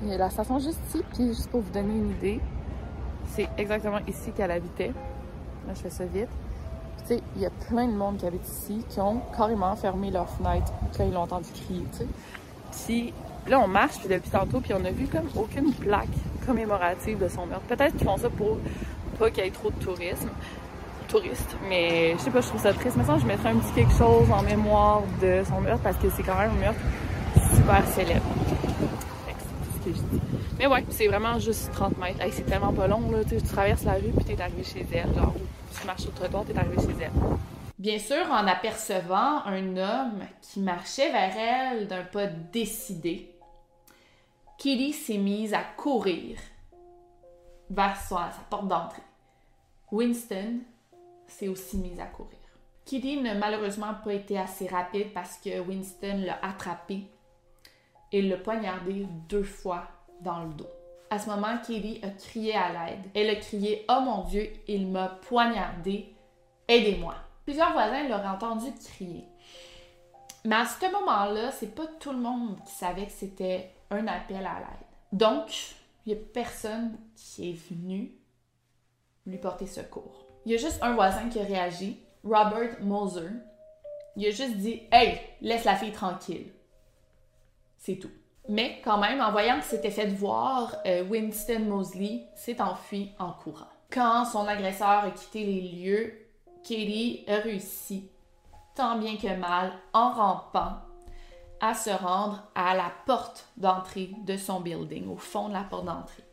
il 0.02 0.08
y 0.08 0.14
a 0.14 0.19
la 0.19 0.31
station 0.31 0.58
juste 0.58 0.81
ici, 0.88 1.05
puis 1.14 1.28
juste 1.28 1.49
pour 1.49 1.61
vous 1.61 1.70
donner 1.70 1.94
une 1.94 2.11
idée, 2.11 2.40
c'est 3.34 3.49
exactement 3.58 3.99
ici 4.08 4.32
qu'elle 4.32 4.50
habitait. 4.50 4.93
Là, 5.67 5.75
je 5.75 5.81
fais 5.81 5.90
ça 5.90 6.05
vite 6.05 6.28
il 7.11 7.43
y 7.43 7.46
a 7.46 7.50
plein 7.69 7.87
de 7.87 7.93
monde 7.93 8.19
qui 8.19 8.26
habite 8.26 8.46
ici 8.49 8.84
qui 8.88 9.00
ont 9.00 9.20
carrément 9.37 9.75
fermé 9.76 10.11
leurs 10.11 10.28
fenêtres 10.28 10.73
quand 10.96 11.05
ils 11.05 11.12
l'ont 11.12 11.23
entendu 11.23 11.49
crier, 11.52 11.84
tu 11.93 11.99
sais. 11.99 12.06
Puis 12.87 13.12
là, 13.49 13.61
on 13.61 13.69
marche 13.69 13.99
puis 13.99 14.08
depuis 14.08 14.31
tantôt, 14.31 14.61
puis 14.61 14.73
on 14.75 14.84
a 14.84 14.90
vu 14.90 15.06
comme 15.06 15.28
aucune 15.37 15.73
plaque 15.73 16.08
commémorative 16.44 17.19
de 17.19 17.28
son 17.28 17.46
meurtre. 17.46 17.64
Peut-être 17.67 17.96
qu'ils 17.96 18.06
font 18.06 18.17
ça 18.17 18.28
pour 18.31 18.58
pas 19.19 19.31
qu'il 19.31 19.44
y 19.44 19.46
ait 19.46 19.50
trop 19.50 19.70
de 19.70 19.76
tourisme, 19.76 20.28
touristes, 21.08 21.56
mais 21.69 22.12
je 22.12 22.19
sais 22.19 22.31
pas, 22.31 22.40
je 22.40 22.49
trouve 22.49 22.61
ça 22.61 22.73
triste. 22.73 22.96
Maintenant, 22.96 23.19
je 23.19 23.26
mettrais 23.26 23.50
un 23.50 23.56
petit 23.56 23.73
quelque 23.73 23.94
chose 23.94 24.31
en 24.31 24.43
mémoire 24.43 25.02
de 25.23 25.43
son 25.49 25.61
meurtre 25.61 25.82
parce 25.82 25.96
que 25.96 26.11
c'est 26.11 26.23
quand 26.23 26.38
même 26.38 26.50
un 26.50 26.61
meurtre 26.61 26.81
super 27.55 27.87
célèbre. 27.88 28.26
C'est 29.26 29.78
ce 29.78 29.84
que 29.84 29.96
je 29.96 30.17
dis. 30.17 30.36
Mais 30.58 30.67
ouais, 30.67 30.85
c'est 30.88 31.06
vraiment 31.06 31.38
juste 31.38 31.70
30 31.73 31.99
mètres. 31.99 32.19
c'est 32.32 32.47
tellement 32.47 32.73
pas 32.73 32.87
long, 32.87 33.11
là. 33.11 33.25
Tu 33.25 33.37
traverses 33.43 33.85
la 33.85 33.94
rue 33.94 34.12
puis 34.17 34.25
t'es 34.25 34.41
arrivé 34.41 34.64
chez 34.64 34.87
elle, 34.93 35.14
genre 35.14 35.35
tu 35.78 35.87
marches 35.87 36.02
sur 36.02 36.11
le 36.12 36.16
trottoir, 36.16 36.45
t'es 36.45 36.57
arrivé 36.57 36.76
chez 36.76 37.04
elle. 37.04 37.12
Bien 37.78 37.99
sûr, 37.99 38.30
en 38.30 38.47
apercevant 38.47 39.45
un 39.45 39.76
homme 39.76 40.23
qui 40.40 40.61
marchait 40.61 41.12
vers 41.12 41.37
elle 41.37 41.87
d'un 41.87 42.04
pas 42.04 42.26
décidé, 42.26 43.35
Kitty 44.57 44.95
s'est 44.95 45.19
mise 45.19 45.52
à 45.52 45.62
courir 45.76 46.38
vers 47.69 47.97
sa, 47.97 48.30
porte 48.49 48.69
d'entrée. 48.69 49.02
Winston 49.92 50.61
s'est 51.26 51.49
aussi 51.49 51.76
mis 51.76 52.00
à 52.00 52.07
courir. 52.07 52.38
Kitty 52.87 53.21
n'a 53.21 53.35
malheureusement 53.35 53.92
pas 54.02 54.14
été 54.14 54.38
assez 54.38 54.66
rapide 54.69 55.12
parce 55.12 55.37
que 55.37 55.61
Winston 55.61 56.23
l'a 56.25 56.38
attrapé 56.42 57.02
et 58.11 58.23
l'a 58.23 58.38
poignardé 58.38 59.07
deux 59.28 59.42
fois 59.42 59.88
dans 60.20 60.44
le 60.44 60.54
dos. 60.54 60.68
À 61.11 61.18
ce 61.18 61.28
moment, 61.28 61.56
Katie 61.58 62.00
a 62.02 62.11
crié 62.11 62.54
à 62.54 62.73
l'aide. 62.73 63.04
Elle 63.14 63.30
a 63.30 63.37
crié 63.37 63.85
Oh 63.88 64.00
mon 64.02 64.25
Dieu, 64.25 64.49
il 64.66 64.88
m'a 64.88 65.08
poignardé, 65.08 66.14
aidez-moi. 66.68 67.14
Plusieurs 67.44 67.73
voisins 67.73 68.08
l'auraient 68.08 68.26
entendu 68.26 68.73
crier. 68.75 69.25
Mais 70.44 70.56
à 70.56 70.64
ce 70.64 70.85
moment-là, 70.90 71.52
c'est 71.52 71.75
pas 71.75 71.87
tout 72.00 72.12
le 72.12 72.18
monde 72.18 72.56
qui 72.64 72.73
savait 72.73 73.06
que 73.06 73.12
c'était 73.12 73.70
un 73.90 74.06
appel 74.06 74.46
à 74.46 74.58
l'aide. 74.58 74.87
Donc, 75.12 75.75
il 76.04 76.12
n'y 76.12 76.18
a 76.18 76.23
personne 76.32 76.99
qui 77.14 77.50
est 77.50 77.70
venu 77.70 78.12
lui 79.26 79.38
porter 79.38 79.66
secours. 79.66 80.26
Il 80.44 80.52
y 80.52 80.54
a 80.54 80.58
juste 80.58 80.78
un 80.82 80.94
voisin 80.94 81.28
qui 81.28 81.40
a 81.40 81.44
réagi, 81.44 82.00
Robert 82.23 82.80
Moser. 82.80 83.28
Il 84.16 84.26
a 84.26 84.30
juste 84.30 84.56
dit 84.56 84.82
Hey, 84.92 85.18
laisse 85.40 85.64
la 85.64 85.75
fille 85.75 85.92
tranquille. 85.92 86.52
C'est 87.78 87.96
tout. 87.96 88.11
Mais 88.49 88.81
quand 88.85 88.99
même, 88.99 89.21
en 89.21 89.33
voyant 89.33 89.59
que 89.59 89.65
c'était 89.65 89.91
fait 89.91 90.07
voir, 90.07 90.76
euh, 90.87 91.05
Winston 91.05 91.61
Mosley 91.61 92.23
s'est 92.35 92.61
enfui 92.61 93.11
en 93.19 93.33
courant. 93.33 93.67
Quand 93.91 94.25
son 94.25 94.47
agresseur 94.47 95.05
a 95.05 95.11
quitté 95.11 95.45
les 95.45 95.61
lieux, 95.61 96.15
Katie 96.62 97.25
a 97.29 97.37
réussi, 97.37 98.09
tant 98.75 98.99
bien 98.99 99.17
que 99.17 99.35
mal, 99.37 99.73
en 99.93 100.12
rampant, 100.12 100.76
à 101.61 101.75
se 101.75 101.91
rendre 101.91 102.43
à 102.55 102.75
la 102.75 102.93
porte 103.07 103.49
d'entrée 103.57 104.11
de 104.25 104.37
son 104.37 104.61
building, 104.61 105.09
au 105.09 105.17
fond 105.17 105.49
de 105.49 105.55
la 105.55 105.62
porte 105.62 105.87
d'entrée. 105.87 106.25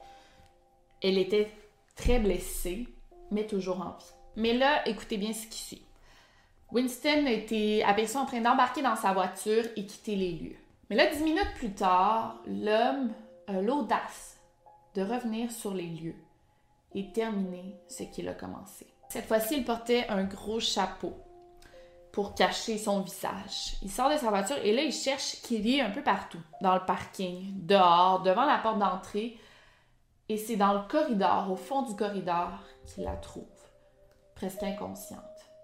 Elle 1.02 1.18
était 1.18 1.52
très 1.96 2.20
blessée, 2.20 2.88
mais 3.32 3.48
toujours 3.48 3.82
en 3.82 3.92
vie. 3.92 4.14
Mais 4.36 4.54
là, 4.54 4.88
écoutez 4.88 5.18
bien 5.18 5.34
ce 5.34 5.48
qui 5.48 5.60
suit. 5.60 5.86
Winston 6.72 7.26
a 7.28 7.32
été 7.32 7.84
aperçu 7.84 8.18
en 8.18 8.26
train 8.26 8.42
d'embarquer 8.42 8.82
dans 8.82 8.96
sa 8.96 9.14
voiture 9.14 9.64
et 9.76 9.86
quitter 9.86 10.16
les 10.16 10.32
lieux. 10.32 10.63
Mais 10.90 10.96
là, 10.96 11.08
dix 11.08 11.24
minutes 11.24 11.54
plus 11.56 11.74
tard, 11.74 12.40
l'homme 12.46 13.12
a 13.48 13.62
l'audace 13.62 14.40
de 14.96 15.02
revenir 15.02 15.52
sur 15.52 15.74
les 15.74 15.88
lieux 15.88 16.16
et 16.94 17.12
terminer 17.12 17.76
ce 17.88 18.04
qu'il 18.04 18.28
a 18.28 18.34
commencé. 18.34 18.88
Cette 19.10 19.28
fois-ci, 19.28 19.58
il 19.58 19.66
portait 19.66 20.08
un 20.10 20.24
gros 20.24 20.60
chapeau 20.60 21.14
pour 22.12 22.36
cacher 22.36 22.78
son 22.78 23.02
visage. 23.02 23.76
Il 23.82 23.90
sort 23.90 24.10
de 24.10 24.18
sa 24.18 24.30
voiture 24.30 24.58
et 24.58 24.74
là, 24.74 24.84
il 24.84 24.92
cherche 24.92 25.42
Kelly 25.42 25.82
un 25.82 25.90
peu 25.90 26.04
partout, 26.04 26.42
dans 26.62 26.76
le 26.76 26.86
parking, 26.86 27.66
dehors, 27.66 28.22
devant 28.22 28.46
la 28.46 28.60
porte 28.60 28.80
d'entrée. 28.80 29.38
Et 30.30 30.38
c'est 30.38 30.56
dans 30.56 30.74
le 30.74 30.88
corridor, 30.88 31.52
au 31.52 31.56
fond 31.56 31.82
du 31.82 31.96
corridor, 31.96 32.52
qu'il 32.86 33.04
la 33.04 33.16
trouve, 33.16 33.44
presque 34.36 34.64
inconsciente. 34.64 35.20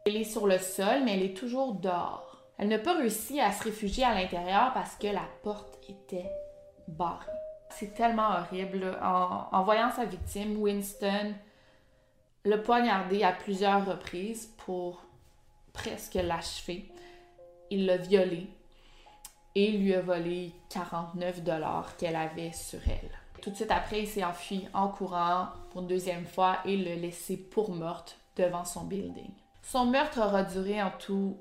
Elle 0.05 0.17
est 0.17 0.23
sur 0.23 0.47
le 0.47 0.57
sol, 0.57 1.03
mais 1.05 1.13
elle 1.13 1.23
est 1.23 1.38
toujours 1.38 1.75
dehors. 1.75 2.38
Elle 2.59 2.67
n'a 2.67 2.77
pas 2.77 2.97
réussi 2.97 3.39
à 3.39 3.53
se 3.53 3.63
réfugier 3.63 4.03
à 4.03 4.13
l'intérieur 4.13 4.73
parce 4.73 4.95
que 4.95 5.07
la 5.07 5.25
porte 5.43 5.79
était 5.87 6.29
barrée. 6.89 7.31
C'est 7.69 7.93
tellement 7.93 8.31
horrible. 8.31 8.97
En, 9.01 9.63
voyant 9.63 9.89
sa 9.91 10.03
victime, 10.03 10.61
Winston 10.61 11.33
l'a 12.43 12.57
poignardé 12.57 13.23
à 13.23 13.31
plusieurs 13.31 13.85
reprises 13.85 14.53
pour 14.65 15.01
presque 15.71 16.15
l'achever. 16.15 16.91
Il 17.69 17.85
l'a 17.85 17.95
violée 17.95 18.49
et 19.55 19.71
lui 19.71 19.93
a 19.95 20.01
volé 20.01 20.51
49 20.69 21.43
dollars 21.43 21.95
qu'elle 21.95 22.17
avait 22.17 22.51
sur 22.51 22.79
elle. 22.85 23.41
Tout 23.41 23.51
de 23.51 23.55
suite 23.55 23.71
après, 23.71 24.01
il 24.01 24.07
s'est 24.07 24.25
enfui 24.25 24.67
en 24.73 24.89
courant 24.89 25.47
pour 25.71 25.81
une 25.81 25.87
deuxième 25.87 26.25
fois 26.25 26.57
et 26.65 26.75
l'a 26.75 26.95
laissé 26.95 27.37
pour 27.37 27.71
morte 27.71 28.19
devant 28.35 28.65
son 28.65 28.83
building. 28.83 29.31
Son 29.61 29.85
meurtre 29.85 30.19
aura 30.19 30.43
duré 30.43 30.81
en 30.81 30.91
tout 30.91 31.37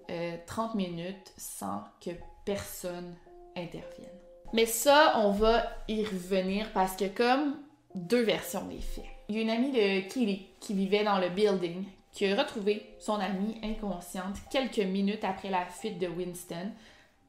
30 0.47 0.71
euh, 0.71 0.77
minutes 0.77 1.33
sans 1.37 1.85
que 2.05 2.11
personne 2.45 3.15
intervienne. 3.57 4.09
Mais 4.53 4.67
ça, 4.67 5.15
on 5.17 5.31
va 5.31 5.65
y 5.89 6.05
revenir 6.05 6.71
parce 6.73 6.97
que 6.97 7.07
comme 7.07 7.57
deux 7.95 8.23
versions 8.23 8.65
des 8.67 8.81
faits. 8.81 9.05
Il 9.29 9.37
y 9.37 9.39
a 9.39 9.43
une 9.43 9.51
amie 9.51 9.73
de 9.73 10.09
Kelly 10.09 10.47
qui 10.61 10.75
vivait 10.75 11.05
dans 11.05 11.19
le 11.19 11.29
building 11.29 11.85
qui 12.13 12.27
a 12.27 12.35
retrouvé 12.35 12.97
son 12.99 13.15
amie 13.15 13.61
inconsciente 13.63 14.37
quelques 14.51 14.79
minutes 14.79 15.25
après 15.25 15.51
la 15.51 15.67
fuite 15.67 15.99
de 15.99 16.09
Winston. 16.09 16.73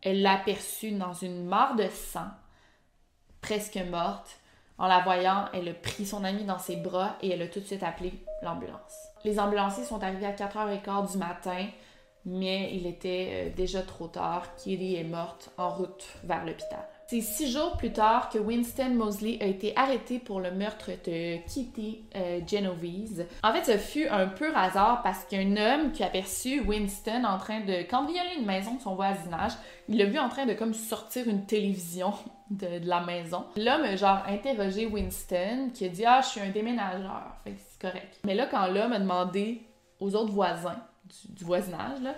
Elle 0.02 0.22
l'a 0.22 0.34
aperçue 0.34 0.92
dans 0.92 1.14
une 1.14 1.46
mare 1.46 1.76
de 1.76 1.88
sang, 1.90 2.30
presque 3.42 3.80
morte. 3.92 4.40
En 4.80 4.88
la 4.88 5.02
voyant, 5.02 5.46
elle 5.54 5.68
a 5.68 5.74
pris 5.74 6.06
son 6.06 6.24
amie 6.24 6.46
dans 6.46 6.58
ses 6.58 6.78
bras 6.78 7.18
et 7.22 7.32
elle 7.32 7.42
a 7.42 7.48
tout 7.50 7.60
de 7.60 7.66
suite 7.66 7.84
appelé 7.84 8.14
l'ambulance. 8.42 9.10
Les 9.26 9.38
ambulanciers 9.38 9.84
sont 9.84 10.02
arrivés 10.02 10.26
à 10.26 10.32
4h15 10.32 11.12
du 11.12 11.18
matin, 11.18 11.68
mais 12.26 12.74
il 12.74 12.88
était 12.88 13.30
euh, 13.32 13.56
déjà 13.56 13.82
trop 13.82 14.08
tard. 14.08 14.44
Kelly 14.56 14.96
est 14.96 15.04
morte 15.04 15.52
en 15.58 15.70
route 15.70 16.08
vers 16.24 16.46
l'hôpital. 16.46 16.88
C'est 17.10 17.22
six 17.22 17.52
jours 17.52 17.76
plus 17.76 17.92
tard 17.92 18.30
que 18.30 18.38
Winston 18.38 18.92
Mosley 18.92 19.40
a 19.42 19.48
été 19.48 19.76
arrêté 19.76 20.20
pour 20.20 20.40
le 20.40 20.52
meurtre 20.52 20.92
de 20.92 21.44
Kitty 21.48 22.04
euh, 22.16 22.40
Genovese. 22.46 23.26
En 23.42 23.52
fait, 23.52 23.66
ce 23.66 23.80
fut 23.80 24.08
un 24.08 24.28
pur 24.28 24.56
hasard 24.56 25.02
parce 25.02 25.26
qu'un 25.26 25.58
homme 25.58 25.92
qui 25.92 26.04
a 26.04 26.06
aperçu 26.06 26.60
Winston 26.60 27.24
en 27.24 27.40
train 27.40 27.62
de 27.62 27.82
cambrioler 27.90 28.36
une 28.38 28.46
maison 28.46 28.76
de 28.76 28.82
son 28.82 28.94
voisinage, 28.94 29.54
il 29.88 29.98
l'a 29.98 30.06
vu 30.06 30.20
en 30.20 30.30
train 30.30 30.46
de 30.46 30.54
comme 30.54 30.76
sortir 30.76 31.28
une 31.28 31.48
télévision 31.48 32.14
de, 32.52 32.80
la 32.84 33.00
maison. 33.00 33.44
L'homme 33.56 33.86
a 33.86 33.96
genre 33.96 34.22
interrogé 34.28 34.86
Winston 34.86 35.72
qui 35.74 35.86
a 35.86 35.90
dit 35.90 36.06
Ah, 36.06 36.22
je 36.22 36.28
suis 36.28 36.42
un 36.42 36.52
déménageur. 36.52 37.38
C'est 37.44 37.82
correct. 37.82 38.20
Mais 38.24 38.36
là, 38.36 38.46
quand 38.46 38.68
l'homme 38.68 38.94
a 38.94 39.00
demandé 39.00 39.64
aux 40.00 40.14
autres 40.14 40.32
voisins 40.32 40.78
du, 41.30 41.44
voisinage, 41.44 42.02
là, 42.04 42.14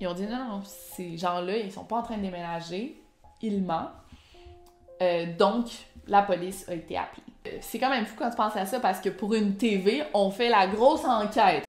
ils 0.00 0.06
ont 0.06 0.14
dit 0.14 0.26
non, 0.26 0.44
non, 0.44 0.62
ces 0.62 1.16
gens-là, 1.16 1.56
ils 1.56 1.72
sont 1.72 1.82
pas 1.82 1.96
en 1.96 2.02
train 2.02 2.16
de 2.16 2.22
déménager. 2.22 3.02
Il 3.42 3.64
ment. 3.64 3.88
Euh, 5.02 5.26
donc, 5.38 5.66
la 6.06 6.22
police 6.22 6.68
a 6.68 6.74
été 6.74 6.96
appelée. 6.96 7.22
Euh, 7.46 7.58
c'est 7.60 7.78
quand 7.78 7.90
même 7.90 8.04
fou 8.04 8.14
quand 8.18 8.30
tu 8.30 8.36
penses 8.36 8.56
à 8.56 8.66
ça 8.66 8.80
parce 8.80 9.00
que 9.00 9.08
pour 9.08 9.34
une 9.34 9.56
TV, 9.56 10.02
on 10.12 10.30
fait 10.30 10.48
la 10.50 10.66
grosse 10.66 11.04
enquête. 11.04 11.64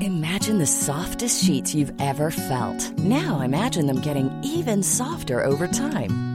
Imagine 0.00 0.58
the 0.58 0.66
softest 0.66 1.44
sheets 1.44 1.74
you've 1.74 1.92
ever 1.98 2.30
felt. 2.30 2.92
Now 2.98 3.40
imagine 3.40 3.86
them 3.86 4.00
getting 4.00 4.30
even 4.42 4.82
softer 4.82 5.44
over 5.44 5.66
time. 5.66 6.25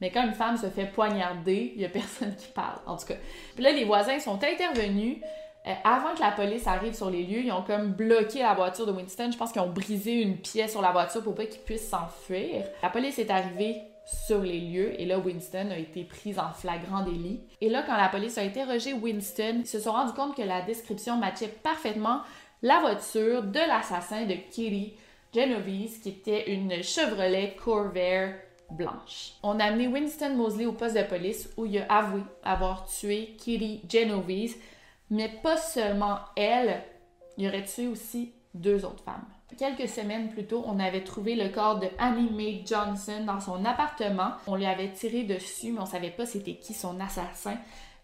Mais 0.00 0.10
quand 0.10 0.24
une 0.24 0.34
femme 0.34 0.56
se 0.56 0.66
fait 0.66 0.86
poignarder, 0.86 1.72
il 1.74 1.78
n'y 1.78 1.84
a 1.84 1.88
personne 1.88 2.34
qui 2.36 2.48
parle, 2.48 2.78
en 2.86 2.96
tout 2.96 3.06
cas. 3.06 3.14
Puis 3.54 3.64
là, 3.64 3.72
les 3.72 3.84
voisins 3.84 4.18
sont 4.18 4.42
intervenus. 4.42 5.18
Euh, 5.66 5.72
avant 5.82 6.14
que 6.14 6.20
la 6.20 6.30
police 6.30 6.66
arrive 6.66 6.92
sur 6.92 7.08
les 7.08 7.22
lieux, 7.22 7.40
ils 7.44 7.52
ont 7.52 7.62
comme 7.62 7.92
bloqué 7.92 8.40
la 8.40 8.52
voiture 8.52 8.84
de 8.84 8.92
Winston. 8.92 9.30
Je 9.32 9.38
pense 9.38 9.50
qu'ils 9.50 9.62
ont 9.62 9.70
brisé 9.70 10.20
une 10.20 10.36
pièce 10.36 10.72
sur 10.72 10.82
la 10.82 10.90
voiture 10.92 11.22
pour 11.22 11.34
pas 11.34 11.46
qu'il 11.46 11.62
puisse 11.62 11.88
s'enfuir. 11.88 12.66
La 12.82 12.90
police 12.90 13.18
est 13.18 13.30
arrivée 13.30 13.80
sur 14.26 14.42
les 14.42 14.60
lieux 14.60 15.00
et 15.00 15.06
là, 15.06 15.18
Winston 15.18 15.70
a 15.70 15.78
été 15.78 16.04
prise 16.04 16.38
en 16.38 16.50
flagrant 16.52 17.02
délit. 17.02 17.40
Et 17.62 17.70
là, 17.70 17.82
quand 17.86 17.96
la 17.96 18.08
police 18.08 18.36
a 18.36 18.42
interrogé 18.42 18.92
Winston, 18.92 19.60
ils 19.60 19.66
se 19.66 19.80
sont 19.80 19.92
rendus 19.92 20.12
compte 20.12 20.36
que 20.36 20.42
la 20.42 20.60
description 20.60 21.16
matchait 21.16 21.48
parfaitement 21.48 22.20
la 22.62 22.80
voiture 22.80 23.42
de 23.42 23.58
l'assassin 23.58 24.26
de 24.26 24.34
Kitty 24.34 24.94
Genovese, 25.34 25.98
qui 25.98 26.10
était 26.10 26.52
une 26.52 26.82
Chevrolet 26.82 27.56
Corvair 27.62 28.34
blanche. 28.70 29.32
On 29.42 29.60
a 29.60 29.64
amené 29.64 29.88
Winston 29.88 30.34
Mosley 30.36 30.66
au 30.66 30.72
poste 30.72 30.96
de 30.96 31.02
police 31.02 31.50
où 31.56 31.66
il 31.66 31.78
a 31.78 31.86
avoué 31.98 32.22
avoir 32.42 32.86
tué 32.86 33.34
Kitty 33.38 33.82
Genovese 33.88 34.56
mais 35.10 35.28
pas 35.42 35.56
seulement 35.56 36.18
elle, 36.36 36.82
il 37.36 37.46
aurait 37.46 37.64
tué 37.64 37.86
aussi 37.86 38.32
deux 38.54 38.84
autres 38.84 39.04
femmes. 39.04 39.24
Quelques 39.56 39.88
semaines 39.88 40.30
plus 40.30 40.46
tôt, 40.46 40.64
on 40.66 40.80
avait 40.80 41.04
trouvé 41.04 41.36
le 41.36 41.48
corps 41.48 41.78
de 41.78 41.86
Annie 41.98 42.30
Mae 42.30 42.66
Johnson 42.66 43.24
dans 43.24 43.38
son 43.38 43.64
appartement. 43.64 44.32
On 44.48 44.56
lui 44.56 44.66
avait 44.66 44.90
tiré 44.90 45.22
dessus, 45.22 45.70
mais 45.70 45.80
on 45.80 45.86
savait 45.86 46.10
pas 46.10 46.26
c'était 46.26 46.56
qui 46.56 46.74
son 46.74 46.98
assassin. 46.98 47.56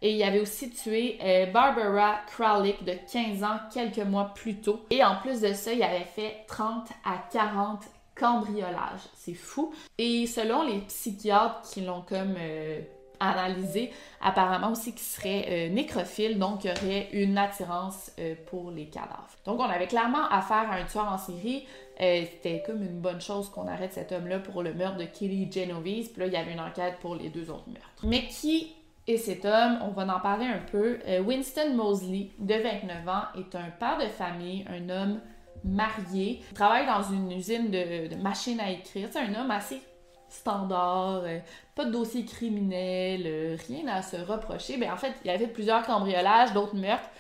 Et 0.03 0.15
il 0.15 0.23
avait 0.23 0.41
aussi 0.41 0.71
tué 0.71 1.19
euh, 1.23 1.47
Barbara 1.47 2.21
Kralik 2.29 2.85
de 2.85 2.95
15 3.13 3.43
ans 3.43 3.59
quelques 3.73 3.99
mois 3.99 4.33
plus 4.35 4.61
tôt. 4.61 4.87
Et 4.91 5.03
en 5.05 5.17
plus 5.17 5.41
de 5.41 5.53
ça, 5.53 5.73
il 5.73 5.83
avait 5.83 6.05
fait 6.05 6.45
30 6.47 6.89
à 7.05 7.19
40 7.33 7.81
cambriolages. 8.21 9.09
C'est 9.15 9.35
fou. 9.35 9.73
Et 9.99 10.27
selon 10.27 10.63
les 10.63 10.81
psychiatres 10.81 11.63
qui 11.63 11.81
l'ont 11.81 12.03
comme 12.03 12.35
euh, 12.39 12.81
analysé 13.19 13.91
apparemment 14.21 14.73
aussi 14.73 14.93
qu'il 14.93 15.01
serait 15.01 15.47
euh, 15.49 15.69
nécrophile, 15.71 16.39
donc 16.39 16.65
il 16.65 16.71
y 16.71 16.71
aurait 16.71 17.09
une 17.13 17.39
attirance 17.39 18.13
euh, 18.19 18.35
pour 18.47 18.71
les 18.71 18.87
cadavres. 18.87 19.31
Donc 19.47 19.59
on 19.59 19.65
avait 19.65 19.87
clairement 19.87 20.29
affaire 20.29 20.71
à 20.71 20.75
un 20.75 20.85
tueur 20.85 21.11
en 21.11 21.19
série. 21.19 21.67
C'était 21.99 22.63
comme 22.65 22.83
une 22.83 22.99
bonne 22.99 23.21
chose 23.21 23.51
qu'on 23.51 23.69
arrête 23.69 23.93
cet 23.93 24.11
homme-là 24.13 24.39
pour 24.39 24.63
le 24.63 24.73
meurtre 24.73 24.97
de 24.97 25.05
Kelly 25.05 25.53
Genovese. 25.53 26.09
Puis 26.09 26.21
là, 26.21 26.27
il 26.29 26.33
y 26.33 26.37
avait 26.37 26.53
une 26.53 26.61
enquête 26.61 26.95
pour 26.99 27.15
les 27.15 27.29
deux 27.29 27.51
autres 27.51 27.69
meurtres. 27.69 28.05
Mais 28.05 28.27
qui 28.27 28.73
est 29.07 29.19
cet 29.19 29.45
homme? 29.45 29.81
On 29.83 29.89
va 29.89 30.17
en 30.17 30.19
parler 30.19 30.47
un 30.47 30.63
peu. 30.73 30.99
Winston 31.27 31.75
Mosley, 31.75 32.31
de 32.39 32.55
29 32.55 33.07
ans, 33.07 33.25
est 33.39 33.55
un 33.55 33.69
père 33.79 33.99
de 33.99 34.07
famille, 34.07 34.65
un 34.71 34.89
homme 34.89 35.21
marié. 35.65 36.43
Il 36.51 36.55
travaille 36.55 36.87
dans 36.87 37.03
une 37.03 37.31
usine 37.33 37.71
de, 37.71 38.15
machines 38.17 38.61
à 38.61 38.71
écrire. 38.71 39.09
C'est 39.11 39.21
un 39.21 39.35
homme 39.35 39.51
assez 39.51 39.81
standard, 40.29 41.23
euh, 41.25 41.39
pas 41.75 41.85
de 41.85 41.91
dossier 41.91 42.25
criminel, 42.25 43.23
euh, 43.27 43.57
rien 43.67 43.87
à 43.89 44.03
se 44.03 44.17
reprocher. 44.17 44.77
Ben, 44.77 44.93
en 44.93 44.97
fait, 44.97 45.15
il 45.25 45.31
avait 45.31 45.47
fait 45.47 45.53
plusieurs 45.53 45.85
cambriolages, 45.85 46.53
d'autres 46.53 46.77
meurtres, 46.77 47.11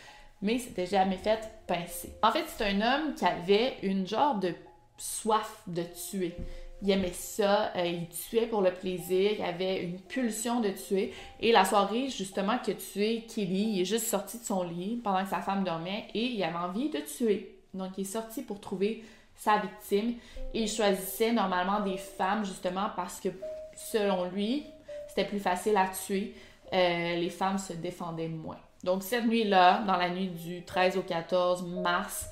mais 0.43 0.59
c'était 0.59 0.87
jamais 0.87 1.17
fait 1.17 1.51
pincer. 1.67 2.13
En 2.23 2.31
fait, 2.31 2.45
c'est 2.47 2.65
un 2.65 2.81
homme 2.81 3.15
qui 3.15 3.25
avait 3.25 3.77
une 3.83 4.07
genre 4.07 4.37
de 4.37 4.55
soif 4.97 5.63
de 5.67 5.83
tuer. 5.83 6.37
Il 6.83 6.91
aimait 6.91 7.13
ça, 7.13 7.73
euh, 7.77 7.85
il 7.85 8.09
tuait 8.09 8.47
pour 8.47 8.63
le 8.63 8.73
plaisir, 8.73 9.33
il 9.39 9.45
avait 9.45 9.83
une 9.83 10.01
pulsion 10.01 10.61
de 10.61 10.71
tuer. 10.71 11.13
Et 11.41 11.53
la 11.53 11.65
soirée, 11.65 12.09
justement, 12.09 12.59
que 12.59 12.73
tué 12.73 13.27
Kelly, 13.27 13.75
il 13.75 13.81
est 13.83 13.85
juste 13.85 14.07
sorti 14.07 14.39
de 14.39 14.45
son 14.45 14.63
lit 14.63 14.99
pendant 15.03 15.23
que 15.23 15.29
sa 15.29 15.41
femme 15.41 15.65
dormait 15.65 16.07
et 16.15 16.25
il 16.25 16.43
avait 16.43 16.57
envie 16.57 16.89
de 16.89 17.01
tuer. 17.01 17.60
Donc, 17.75 17.99
il 17.99 18.03
est 18.03 18.05
sorti 18.05 18.43
pour 18.43 18.61
trouver 18.61 19.05
sa 19.37 19.59
victime 19.59 20.15
il 20.53 20.69
choisissait 20.69 21.33
normalement 21.33 21.81
des 21.81 21.97
femmes, 21.97 22.45
justement, 22.45 22.91
parce 22.97 23.21
que 23.21 23.29
selon 23.75 24.25
lui, 24.27 24.67
c'était 25.09 25.25
plus 25.25 25.39
facile 25.39 25.77
à 25.77 25.89
tuer. 25.89 26.35
Euh, 26.73 27.17
les 27.17 27.31
femmes 27.31 27.59
se 27.59 27.73
défendaient 27.73 28.29
moins. 28.29 28.59
Donc, 28.85 29.03
cette 29.03 29.27
nuit-là, 29.27 29.83
dans 29.87 29.97
la 29.97 30.11
nuit 30.11 30.29
du 30.29 30.65
13 30.65 30.97
au 30.97 31.03
14 31.03 31.65
mars, 31.65 32.29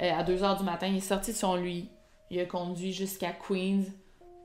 euh, 0.00 0.12
à 0.12 0.22
2 0.22 0.36
h 0.36 0.58
du 0.58 0.64
matin, 0.64 0.86
il 0.86 0.96
est 0.96 1.00
sorti 1.00 1.32
de 1.32 1.36
son 1.36 1.56
il 2.30 2.40
a 2.40 2.44
conduit 2.44 2.92
jusqu'à 2.92 3.32
Queens 3.32 3.84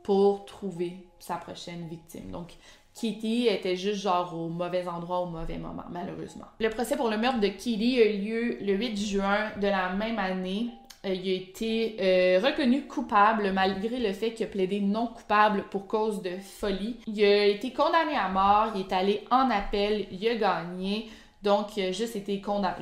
pour 0.03 0.45
trouver 0.45 1.05
sa 1.19 1.35
prochaine 1.35 1.87
victime. 1.87 2.31
Donc, 2.31 2.53
Kitty 2.93 3.47
était 3.47 3.75
juste 3.75 4.01
genre 4.01 4.33
au 4.35 4.49
mauvais 4.49 4.87
endroit 4.87 5.19
au 5.19 5.25
mauvais 5.25 5.57
moment, 5.57 5.85
malheureusement. 5.89 6.45
Le 6.59 6.69
procès 6.69 6.95
pour 6.95 7.09
le 7.09 7.17
meurtre 7.17 7.39
de 7.39 7.47
Kitty 7.47 7.99
a 7.99 8.05
eu 8.05 8.17
lieu 8.19 8.57
le 8.61 8.73
8 8.73 8.97
juin 8.97 9.51
de 9.59 9.67
la 9.67 9.93
même 9.93 10.19
année. 10.19 10.67
Euh, 11.05 11.13
il 11.13 11.29
a 11.29 11.33
été 11.33 11.97
euh, 11.99 12.39
reconnu 12.41 12.83
coupable 12.83 13.51
malgré 13.51 13.99
le 13.99 14.13
fait 14.13 14.33
qu'il 14.33 14.45
a 14.45 14.49
plaidé 14.49 14.79
non 14.79 15.07
coupable 15.07 15.65
pour 15.69 15.87
cause 15.87 16.21
de 16.21 16.37
folie. 16.37 16.97
Il 17.07 17.23
a 17.23 17.45
été 17.47 17.73
condamné 17.73 18.15
à 18.15 18.29
mort, 18.29 18.71
il 18.75 18.81
est 18.81 18.93
allé 18.93 19.23
en 19.29 19.49
appel, 19.49 20.05
il 20.11 20.27
a 20.27 20.35
gagné. 20.35 21.09
Donc, 21.41 21.75
il 21.75 21.83
a 21.83 21.91
juste 21.91 22.15
été 22.15 22.39
condamné, 22.39 22.77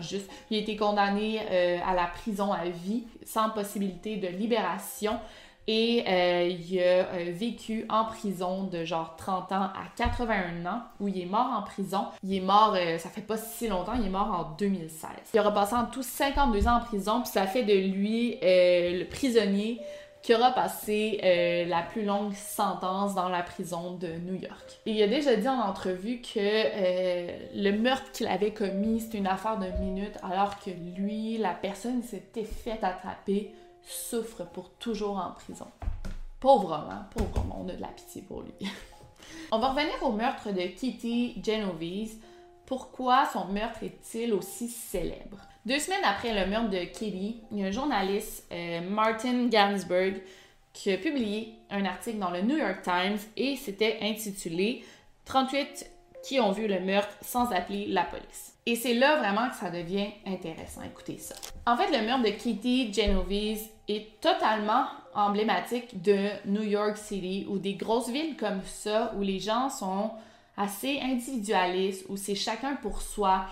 il 0.51 0.57
a 0.57 0.59
été 0.59 0.75
condamné 0.75 1.39
euh, 1.49 1.79
à 1.83 1.95
la 1.95 2.05
prison 2.05 2.51
à 2.53 2.65
vie 2.65 3.05
sans 3.25 3.49
possibilité 3.49 4.17
de 4.17 4.27
libération. 4.27 5.19
Et 5.67 6.03
euh, 6.07 6.47
il 6.47 6.79
a 6.79 6.83
euh, 6.83 7.31
vécu 7.33 7.85
en 7.89 8.05
prison 8.05 8.63
de 8.63 8.83
genre 8.83 9.15
30 9.15 9.51
ans 9.51 9.63
à 9.63 9.83
81 9.95 10.65
ans, 10.65 10.81
où 10.99 11.07
il 11.07 11.21
est 11.21 11.25
mort 11.25 11.47
en 11.55 11.61
prison. 11.61 12.07
Il 12.23 12.35
est 12.35 12.41
mort, 12.41 12.75
ça 12.97 13.09
fait 13.09 13.21
pas 13.21 13.37
si 13.37 13.67
longtemps, 13.67 13.93
il 13.93 14.05
est 14.05 14.09
mort 14.09 14.31
en 14.31 14.55
2016. 14.57 15.09
Il 15.33 15.39
aura 15.39 15.53
passé 15.53 15.75
en 15.75 15.85
tout 15.85 16.03
52 16.03 16.67
ans 16.67 16.77
en 16.77 16.79
prison, 16.81 17.21
puis 17.21 17.31
ça 17.31 17.45
fait 17.47 17.63
de 17.63 17.73
lui 17.73 18.37
le 18.41 19.03
prisonnier 19.05 19.81
qui 20.21 20.35
aura 20.35 20.51
passé 20.51 21.19
euh, 21.23 21.65
la 21.65 21.81
plus 21.81 22.03
longue 22.03 22.33
sentence 22.33 23.15
dans 23.15 23.29
la 23.29 23.41
prison 23.41 23.95
de 23.95 24.07
New 24.07 24.35
York. 24.35 24.79
Il 24.85 25.01
a 25.01 25.07
déjà 25.07 25.35
dit 25.35 25.47
en 25.47 25.59
entrevue 25.59 26.21
que 26.21 26.37
euh, 26.37 27.37
le 27.55 27.71
meurtre 27.71 28.11
qu'il 28.11 28.27
avait 28.27 28.51
commis, 28.51 29.01
c'était 29.01 29.17
une 29.17 29.27
affaire 29.27 29.57
de 29.57 29.67
minutes, 29.83 30.17
alors 30.23 30.59
que 30.59 30.69
lui, 30.69 31.37
la 31.37 31.53
personne 31.53 32.03
s'était 32.03 32.43
fait 32.43 32.79
attraper, 32.83 33.51
souffre 33.91 34.43
pour 34.45 34.69
toujours 34.71 35.17
en 35.17 35.31
prison. 35.31 35.67
Pauvre 36.39 36.71
homme, 36.71 36.89
hein? 36.89 37.07
pauvre 37.15 37.37
homme, 37.37 37.53
on 37.55 37.69
a 37.69 37.73
de 37.73 37.81
la 37.81 37.87
pitié 37.87 38.21
pour 38.21 38.41
lui. 38.41 38.53
on 39.51 39.59
va 39.59 39.69
revenir 39.69 39.93
au 40.01 40.11
meurtre 40.11 40.51
de 40.51 40.67
Kitty 40.67 41.41
Genovese. 41.43 42.17
Pourquoi 42.65 43.25
son 43.31 43.45
meurtre 43.45 43.83
est-il 43.83 44.33
aussi 44.33 44.67
célèbre? 44.67 45.37
Deux 45.65 45.77
semaines 45.77 46.03
après 46.03 46.33
le 46.33 46.49
meurtre 46.49 46.69
de 46.69 46.85
Kelly, 46.85 47.41
il 47.51 47.59
y 47.59 47.63
a 47.63 47.67
un 47.67 47.71
journaliste, 47.71 48.47
euh, 48.51 48.81
Martin 48.81 49.47
Gansberg, 49.47 50.21
qui 50.73 50.91
a 50.91 50.97
publié 50.97 51.53
un 51.69 51.85
article 51.85 52.17
dans 52.17 52.31
le 52.31 52.41
New 52.41 52.57
York 52.57 52.81
Times 52.81 53.19
et 53.35 53.55
c'était 53.57 53.99
intitulé 54.01 54.83
38 55.25 55.91
qui 56.23 56.39
ont 56.39 56.51
vu 56.51 56.67
le 56.67 56.79
meurtre 56.79 57.15
sans 57.21 57.51
appeler 57.51 57.87
la 57.87 58.03
police. 58.03 58.50
Et 58.65 58.75
c'est 58.75 58.93
là 58.93 59.17
vraiment 59.17 59.49
que 59.49 59.55
ça 59.55 59.71
devient 59.71 60.09
intéressant. 60.25 60.81
Écoutez 60.83 61.17
ça. 61.17 61.35
En 61.65 61.75
fait, 61.75 61.91
le 61.97 62.05
meurtre 62.05 62.23
de 62.23 62.29
Kitty 62.29 62.93
Genovese 62.93 63.67
est 63.87 64.19
totalement 64.21 64.85
emblématique 65.15 66.01
de 66.01 66.29
New 66.45 66.63
York 66.63 66.97
City 66.97 67.45
ou 67.49 67.57
des 67.57 67.73
grosses 67.73 68.09
villes 68.09 68.37
comme 68.37 68.61
ça 68.63 69.13
où 69.17 69.21
les 69.21 69.39
gens 69.39 69.69
sont 69.69 70.11
assez 70.57 70.99
individualistes, 71.01 72.05
où 72.07 72.17
c'est 72.17 72.35
chacun 72.35 72.75
pour 72.75 73.01
soi, 73.01 73.45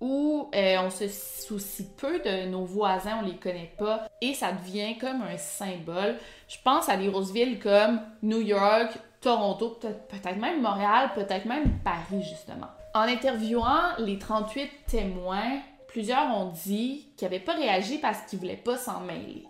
où 0.00 0.48
euh, 0.54 0.76
on 0.80 0.90
se 0.90 1.06
soucie 1.08 1.86
peu 1.96 2.18
de 2.20 2.46
nos 2.46 2.64
voisins, 2.64 3.18
on 3.22 3.26
les 3.26 3.36
connaît 3.36 3.72
pas, 3.78 4.08
et 4.20 4.34
ça 4.34 4.52
devient 4.52 4.98
comme 4.98 5.22
un 5.22 5.36
symbole. 5.36 6.16
Je 6.48 6.56
pense 6.64 6.88
à 6.88 6.96
des 6.96 7.06
grosses 7.06 7.32
villes 7.32 7.60
comme 7.60 8.00
New 8.22 8.40
York, 8.40 8.98
Toronto, 9.20 9.78
peut-être 9.80 10.38
même 10.38 10.62
Montréal, 10.62 11.10
peut-être 11.14 11.44
même 11.44 11.78
Paris, 11.84 12.22
justement. 12.22 12.68
En 12.92 13.02
interviewant 13.02 13.96
les 13.98 14.18
38 14.18 14.68
témoins, 14.88 15.60
plusieurs 15.86 16.26
ont 16.36 16.52
dit 16.64 17.12
qu'ils 17.16 17.26
n'avaient 17.26 17.38
pas 17.38 17.54
réagi 17.54 17.98
parce 17.98 18.22
qu'ils 18.22 18.40
voulaient 18.40 18.56
pas 18.56 18.76
s'en 18.76 19.00
mêler. 19.00 19.44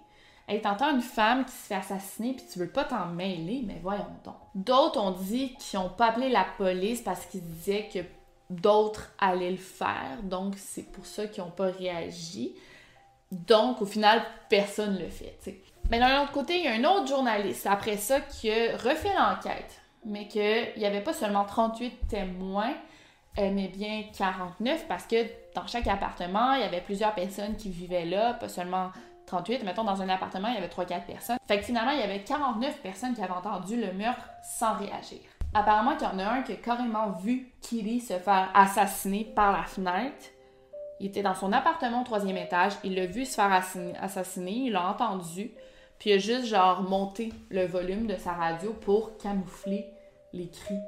Hey, 0.47 0.61
t'entends 0.61 0.91
une 0.91 1.01
femme 1.01 1.45
qui 1.45 1.53
se 1.53 1.67
fait 1.69 1.77
assassiner 1.77 2.35
puis 2.35 2.45
tu 2.53 2.59
veux 2.59 2.69
pas 2.69 2.85
t'en 2.85 3.07
mêler, 3.07 3.63
mais 3.65 3.79
voyons 3.83 4.07
donc. 4.25 4.35
D'autres 4.55 5.01
ont 5.01 5.13
dit 5.13 5.55
qu'ils 5.55 5.79
n'ont 5.79 5.89
pas 5.89 6.09
appelé 6.09 6.29
la 6.29 6.45
police 6.59 7.01
parce 7.01 7.25
qu'ils 7.25 7.45
disaient 7.45 7.89
que 7.93 8.01
d'autres 8.51 9.11
allaient 9.19 9.53
le 9.53 9.57
faire, 9.57 10.19
donc 10.25 10.55
c'est 10.59 10.91
pour 10.91 11.07
ça 11.07 11.27
qu'ils 11.27 11.45
n'ont 11.45 11.51
pas 11.51 11.71
réagi. 11.71 12.55
Donc, 13.31 13.81
au 13.81 13.87
final, 13.87 14.23
personne 14.49 14.95
ne 14.95 15.05
le 15.05 15.09
fait. 15.09 15.39
Mais 15.89 16.01
d'un 16.01 16.25
autre 16.25 16.33
côté, 16.33 16.59
il 16.59 16.65
y 16.65 16.69
a 16.69 16.73
un 16.73 16.85
autre 16.85 17.07
journaliste 17.07 17.67
après 17.67 17.97
ça 17.97 18.21
qui 18.21 18.51
a 18.51 18.77
refait 18.77 19.15
l'enquête, 19.15 19.81
mais 20.05 20.27
qu'il 20.27 20.73
n'y 20.77 20.85
avait 20.85 21.01
pas 21.01 21.13
seulement 21.13 21.45
38 21.45 22.09
témoins, 22.09 22.75
mais 23.37 23.69
bien 23.69 24.05
49, 24.17 24.87
parce 24.89 25.07
que 25.07 25.17
dans 25.55 25.67
chaque 25.67 25.87
appartement, 25.87 26.55
il 26.55 26.61
y 26.61 26.65
avait 26.65 26.81
plusieurs 26.81 27.15
personnes 27.15 27.57
qui 27.57 27.71
vivaient 27.71 28.05
là, 28.05 28.35
pas 28.35 28.49
seulement 28.49 28.91
38. 29.27 29.65
Mettons, 29.65 29.85
dans 29.85 30.03
un 30.03 30.09
appartement, 30.09 30.49
il 30.49 30.55
y 30.55 30.59
avait 30.59 30.69
3-4 30.69 31.07
personnes. 31.07 31.39
Fait 31.47 31.59
que 31.59 31.65
finalement, 31.65 31.93
il 31.93 32.01
y 32.01 32.03
avait 32.03 32.23
49 32.23 32.81
personnes 32.83 33.15
qui 33.15 33.23
avaient 33.23 33.33
entendu 33.33 33.81
le 33.81 33.93
meurtre 33.93 34.29
sans 34.43 34.75
réagir. 34.75 35.21
Apparemment 35.55 35.97
qu'il 35.97 36.07
y 36.07 36.11
en 36.11 36.19
a 36.19 36.25
un 36.25 36.43
qui 36.43 36.53
a 36.53 36.57
carrément 36.57 37.11
vu 37.11 37.53
Kitty 37.61 38.01
se 38.01 38.19
faire 38.19 38.51
assassiner 38.55 39.25
par 39.25 39.53
la 39.53 39.65
fenêtre. 39.65 40.27
Il 41.01 41.07
était 41.07 41.23
dans 41.23 41.35
son 41.35 41.53
appartement 41.53 42.03
au 42.03 42.05
troisième 42.05 42.37
étage, 42.37 42.75
il 42.85 42.95
l'a 42.95 43.07
vu 43.07 43.25
se 43.25 43.35
faire 43.35 43.51
assassiner, 44.01 44.53
il 44.53 44.73
l'a 44.73 44.87
entendu, 44.87 45.51
puis 45.99 46.11
il 46.11 46.13
a 46.13 46.19
juste 46.19 46.45
genre 46.45 46.83
monté 46.83 47.33
le 47.49 47.67
volume 47.67 48.07
de 48.07 48.17
sa 48.17 48.33
radio 48.33 48.75
pour 48.75 49.17
camoufler 49.17 49.87
les 50.35 50.51
cris. 50.51 50.79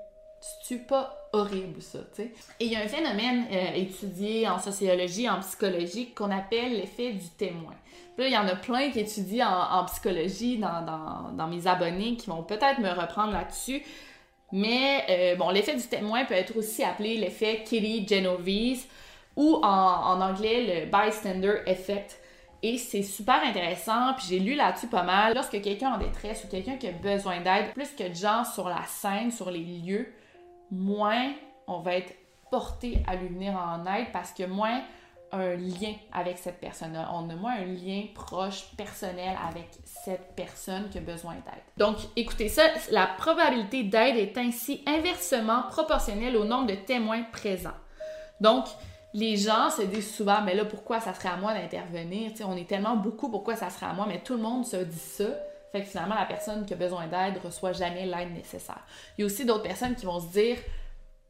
C'est 0.65 0.87
pas 0.87 1.29
horrible 1.33 1.81
ça, 1.81 2.01
tu 2.15 2.23
sais? 2.23 2.33
Et 2.59 2.67
il 2.67 2.73
y 2.73 2.77
a 2.77 2.81
un 2.81 2.89
phénomène 2.89 3.47
euh, 3.53 3.75
étudié 3.75 4.49
en 4.49 4.59
sociologie, 4.59 5.29
en 5.29 5.39
psychologie, 5.41 6.11
qu'on 6.11 6.31
appelle 6.31 6.73
l'effet 6.73 7.13
du 7.13 7.29
témoin. 7.39 7.75
Là, 8.19 8.27
il 8.27 8.33
y 8.33 8.37
en 8.37 8.47
a 8.49 8.57
plein 8.57 8.91
qui 8.91 9.01
étudient 9.01 9.49
en, 9.49 9.85
psychologie 9.85 10.59
dans, 10.59 11.47
mes 11.49 11.67
abonnés 11.67 12.17
qui 12.17 12.29
vont 12.29 12.43
peut-être 12.43 12.81
me 12.81 12.91
reprendre 12.91 13.33
là-dessus. 13.33 13.83
Mais 14.51 15.05
euh, 15.09 15.37
bon, 15.37 15.49
l'effet 15.51 15.77
du 15.77 15.87
témoin 15.87 16.25
peut 16.25 16.35
être 16.35 16.57
aussi 16.57 16.83
appelé 16.83 17.17
l'effet 17.17 17.63
Kitty 17.65 18.07
Genovese 18.07 18.87
ou 19.37 19.55
en, 19.63 19.67
en, 19.67 20.21
anglais 20.21 20.85
le 20.85 20.91
bystander 20.91 21.63
effect. 21.67 22.19
Et 22.63 22.79
c'est 22.79 23.03
super 23.03 23.43
intéressant, 23.45 24.13
puis 24.17 24.27
j'ai 24.29 24.39
lu 24.39 24.55
là-dessus 24.55 24.89
pas 24.89 25.03
mal. 25.03 25.35
Lorsque 25.35 25.61
quelqu'un 25.63 25.95
en 25.95 25.99
détresse 25.99 26.45
ou 26.45 26.49
quelqu'un 26.49 26.77
qui 26.77 26.89
a 26.89 26.93
besoin 26.93 27.41
d'aide, 27.41 27.73
plus 27.73 27.91
que 27.91 28.09
de 28.09 28.15
gens 28.15 28.45
sur 28.45 28.69
la 28.69 28.85
scène, 28.87 29.31
sur 29.31 29.51
les 29.51 29.65
lieux, 29.65 30.13
moins 30.73 31.33
on 31.69 31.79
va 31.81 31.95
être 31.95 32.13
porté 32.51 33.03
à 33.07 33.15
lui 33.15 33.29
venir 33.29 33.55
en 33.57 33.87
aide 33.87 34.09
parce 34.13 34.33
que 34.33 34.45
moins 34.45 34.83
un 35.33 35.57
lien 35.57 35.95
avec 36.13 36.37
cette 36.37 36.61
personne-là. 36.61 37.09
On 37.15 37.29
a 37.31 37.35
moins 37.35 37.55
un 37.55 37.65
lien 37.65 38.05
proche, 38.15 38.67
personnel 38.77 39.35
avec 39.49 39.67
cette 39.85 40.35
personne 40.37 40.91
qui 40.91 40.99
a 40.99 41.01
besoin 41.01 41.35
d'aide. 41.35 41.63
Donc, 41.79 41.97
écoutez 42.17 42.49
ça, 42.49 42.65
la 42.91 43.07
probabilité 43.07 43.83
d'aide 43.85 44.17
est 44.17 44.37
ainsi 44.37 44.83
inversement 44.87 45.63
proportionnelle 45.71 46.37
au 46.37 46.45
nombre 46.45 46.67
de 46.67 46.75
témoins 46.75 47.23
présents. 47.33 47.71
Donc, 48.41 48.67
les 49.15 49.37
gens 49.39 49.71
se 49.71 49.83
disent 49.83 50.15
souvent, 50.15 50.43
mais 50.43 50.55
là, 50.55 50.67
pourquoi 50.67 51.01
ça 51.01 51.15
serait 51.15 51.31
à 51.31 51.37
moi 51.37 51.55
d'intervenir? 51.55 52.33
on 52.47 52.57
est 52.57 52.69
tellement 52.69 52.97
beaucoup, 52.97 53.31
pourquoi 53.31 53.57
ça 53.57 53.71
serait 53.71 53.87
à 53.87 53.95
moi? 53.95 54.05
Mais 54.07 54.21
tout 54.21 54.35
le 54.35 54.43
monde 54.43 54.67
se 54.67 54.77
dit 54.77 54.99
ça. 54.99 55.25
Fait 55.73 55.83
que 55.83 55.89
finalement, 55.89 56.15
la 56.15 56.27
personne 56.27 56.67
qui 56.67 56.75
a 56.75 56.77
besoin 56.77 57.07
d'aide 57.07 57.41
reçoit 57.43 57.73
jamais 57.73 58.07
l'aide 58.07 58.33
nécessaire. 58.33 58.85
Il 59.17 59.23
y 59.23 59.25
a 59.25 59.27
aussi 59.27 59.47
d'autres 59.47 59.63
personnes 59.63 59.95
qui 59.95 60.05
vont 60.05 60.21
se 60.21 60.31
dire, 60.31 60.59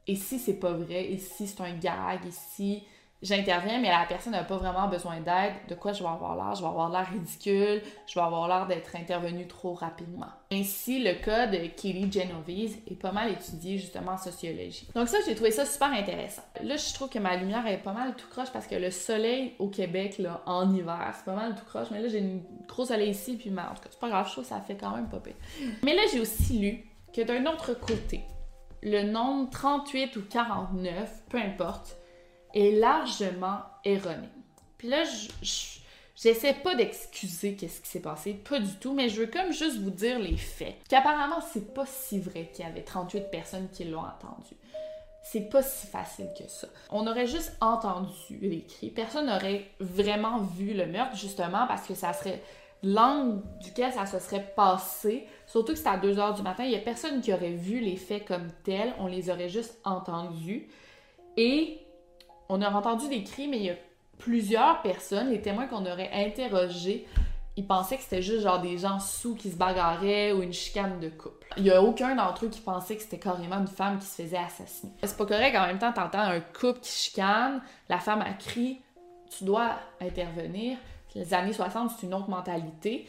et 0.06 0.16
si 0.16 0.38
c'est 0.40 0.58
pas 0.58 0.72
vrai? 0.72 1.12
Et 1.12 1.18
si 1.18 1.46
c'est 1.46 1.60
un 1.62 1.74
gag? 1.76 2.26
Et 2.26 2.32
si 2.32 2.82
j'interviens, 3.22 3.80
mais 3.80 3.88
la 3.88 4.04
personne 4.06 4.32
n'a 4.32 4.44
pas 4.44 4.56
vraiment 4.56 4.88
besoin 4.88 5.20
d'aide, 5.20 5.54
de 5.68 5.74
quoi 5.74 5.92
je 5.92 6.02
vais 6.02 6.08
avoir 6.08 6.36
l'air? 6.36 6.54
Je 6.54 6.62
vais 6.62 6.68
avoir 6.68 6.90
l'air 6.90 7.08
ridicule, 7.10 7.82
je 8.06 8.14
vais 8.14 8.24
avoir 8.24 8.48
l'air 8.48 8.66
d'être 8.66 8.96
intervenu 8.96 9.46
trop 9.46 9.74
rapidement. 9.74 10.26
Ainsi, 10.50 11.02
le 11.02 11.14
cas 11.14 11.46
de 11.46 11.58
Kelly 11.68 12.10
Genovese 12.10 12.76
est 12.86 13.00
pas 13.00 13.12
mal 13.12 13.30
étudié 13.30 13.78
justement 13.78 14.12
en 14.12 14.18
sociologie. 14.18 14.88
Donc 14.94 15.08
ça, 15.08 15.18
j'ai 15.24 15.34
trouvé 15.34 15.50
ça 15.50 15.64
super 15.64 15.92
intéressant. 15.92 16.42
Là, 16.62 16.76
je 16.76 16.94
trouve 16.94 17.08
que 17.08 17.18
ma 17.18 17.36
lumière 17.36 17.66
est 17.66 17.78
pas 17.78 17.92
mal 17.92 18.14
tout 18.16 18.28
croche 18.28 18.50
parce 18.52 18.66
que 18.66 18.74
le 18.74 18.90
soleil 18.90 19.54
au 19.58 19.68
Québec, 19.68 20.18
là, 20.18 20.42
en 20.46 20.74
hiver, 20.74 21.12
c'est 21.14 21.24
pas 21.24 21.34
mal 21.34 21.54
tout 21.54 21.64
croche, 21.64 21.88
mais 21.90 22.00
là, 22.00 22.08
j'ai 22.08 22.18
une 22.18 22.42
gros 22.66 22.84
soleil 22.84 23.10
ici, 23.10 23.36
puis 23.36 23.50
en 23.50 23.74
tout 23.74 23.82
cas, 23.82 23.88
c'est 23.90 24.00
pas 24.00 24.08
grave, 24.08 24.26
je 24.26 24.32
trouve 24.32 24.44
que 24.44 24.50
ça 24.50 24.60
fait 24.60 24.76
quand 24.76 24.94
même 24.94 25.08
pas 25.08 25.20
pire. 25.20 25.36
Mais 25.82 25.94
là, 25.94 26.02
j'ai 26.12 26.20
aussi 26.20 26.58
lu 26.58 26.84
que 27.14 27.22
d'un 27.22 27.46
autre 27.46 27.74
côté, 27.74 28.22
le 28.82 29.02
nombre 29.04 29.48
38 29.50 30.16
ou 30.16 30.22
49, 30.22 31.22
peu 31.28 31.38
importe, 31.38 31.96
est 32.54 32.72
largement 32.72 33.60
erroné. 33.84 34.28
Puis 34.78 34.88
là, 34.88 35.04
je 35.04 35.82
J'essaie 36.22 36.54
pas 36.54 36.76
d'excuser 36.76 37.56
qu'est-ce 37.56 37.80
qui 37.80 37.88
s'est 37.88 38.00
passé, 38.00 38.34
pas 38.34 38.60
du 38.60 38.72
tout, 38.76 38.94
mais 38.94 39.08
je 39.08 39.22
veux 39.22 39.26
comme 39.26 39.52
juste 39.52 39.78
vous 39.78 39.90
dire 39.90 40.20
les 40.20 40.36
faits. 40.36 40.76
Qu'apparemment, 40.88 41.40
c'est 41.52 41.74
pas 41.74 41.84
si 41.84 42.20
vrai 42.20 42.48
qu'il 42.54 42.64
y 42.64 42.68
avait 42.68 42.82
38 42.82 43.28
personnes 43.28 43.68
qui 43.72 43.82
l'ont 43.84 44.04
entendu. 44.04 44.54
C'est 45.24 45.48
pas 45.48 45.62
si 45.62 45.88
facile 45.88 46.28
que 46.38 46.48
ça. 46.48 46.68
On 46.90 47.08
aurait 47.08 47.26
juste 47.26 47.56
entendu 47.60 48.38
les 48.40 48.62
cris. 48.62 48.90
Personne 48.90 49.26
n'aurait 49.26 49.70
vraiment 49.80 50.38
vu 50.38 50.74
le 50.74 50.86
meurtre, 50.86 51.16
justement, 51.16 51.66
parce 51.66 51.88
que 51.88 51.94
ça 51.94 52.12
serait 52.12 52.40
l'angle 52.84 53.42
duquel 53.60 53.92
ça 53.92 54.06
se 54.06 54.20
serait 54.20 54.52
passé. 54.54 55.26
Surtout 55.48 55.72
que 55.72 55.78
c'était 55.78 55.90
à 55.90 55.96
2 55.96 56.20
heures 56.20 56.34
du 56.34 56.42
matin. 56.42 56.62
Il 56.62 56.70
y 56.70 56.76
a 56.76 56.80
personne 56.80 57.20
qui 57.20 57.32
aurait 57.32 57.50
vu 57.50 57.80
les 57.80 57.96
faits 57.96 58.26
comme 58.26 58.46
tels. 58.62 58.94
On 59.00 59.08
les 59.08 59.28
aurait 59.28 59.48
juste 59.48 59.76
entendus. 59.84 60.68
Et 61.36 61.80
on 62.52 62.60
aurait 62.60 62.74
entendu 62.74 63.08
des 63.08 63.24
cris, 63.24 63.48
mais 63.48 63.56
il 63.56 63.64
y 63.64 63.70
a 63.70 63.76
plusieurs 64.18 64.82
personnes, 64.82 65.30
les 65.30 65.40
témoins 65.40 65.66
qu'on 65.66 65.86
aurait 65.86 66.10
interrogés, 66.12 67.06
ils 67.56 67.66
pensaient 67.66 67.96
que 67.96 68.02
c'était 68.02 68.22
juste 68.22 68.42
genre 68.42 68.60
des 68.60 68.78
gens 68.78 68.98
sous 69.00 69.34
qui 69.34 69.50
se 69.50 69.56
bagarraient 69.56 70.32
ou 70.32 70.42
une 70.42 70.52
chicane 70.52 71.00
de 71.00 71.08
couple. 71.08 71.46
Il 71.56 71.64
y 71.64 71.70
a 71.70 71.82
aucun 71.82 72.14
d'entre 72.14 72.44
eux 72.44 72.48
qui 72.48 72.60
pensait 72.60 72.96
que 72.96 73.02
c'était 73.02 73.18
carrément 73.18 73.58
une 73.58 73.66
femme 73.66 73.98
qui 73.98 74.06
se 74.06 74.22
faisait 74.22 74.36
assassiner. 74.36 74.92
C'est 75.02 75.16
pas 75.16 75.26
correct, 75.26 75.56
en 75.56 75.66
même 75.66 75.78
temps, 75.78 75.92
t'entends 75.92 76.20
un 76.20 76.40
couple 76.40 76.80
qui 76.80 76.92
chicane, 76.92 77.62
la 77.88 77.98
femme 77.98 78.22
a 78.22 78.32
crié, 78.34 78.80
tu 79.36 79.44
dois 79.44 79.72
intervenir. 80.00 80.76
Les 81.14 81.34
années 81.34 81.52
60, 81.52 81.90
c'est 81.90 82.06
une 82.06 82.14
autre 82.14 82.30
mentalité, 82.30 83.06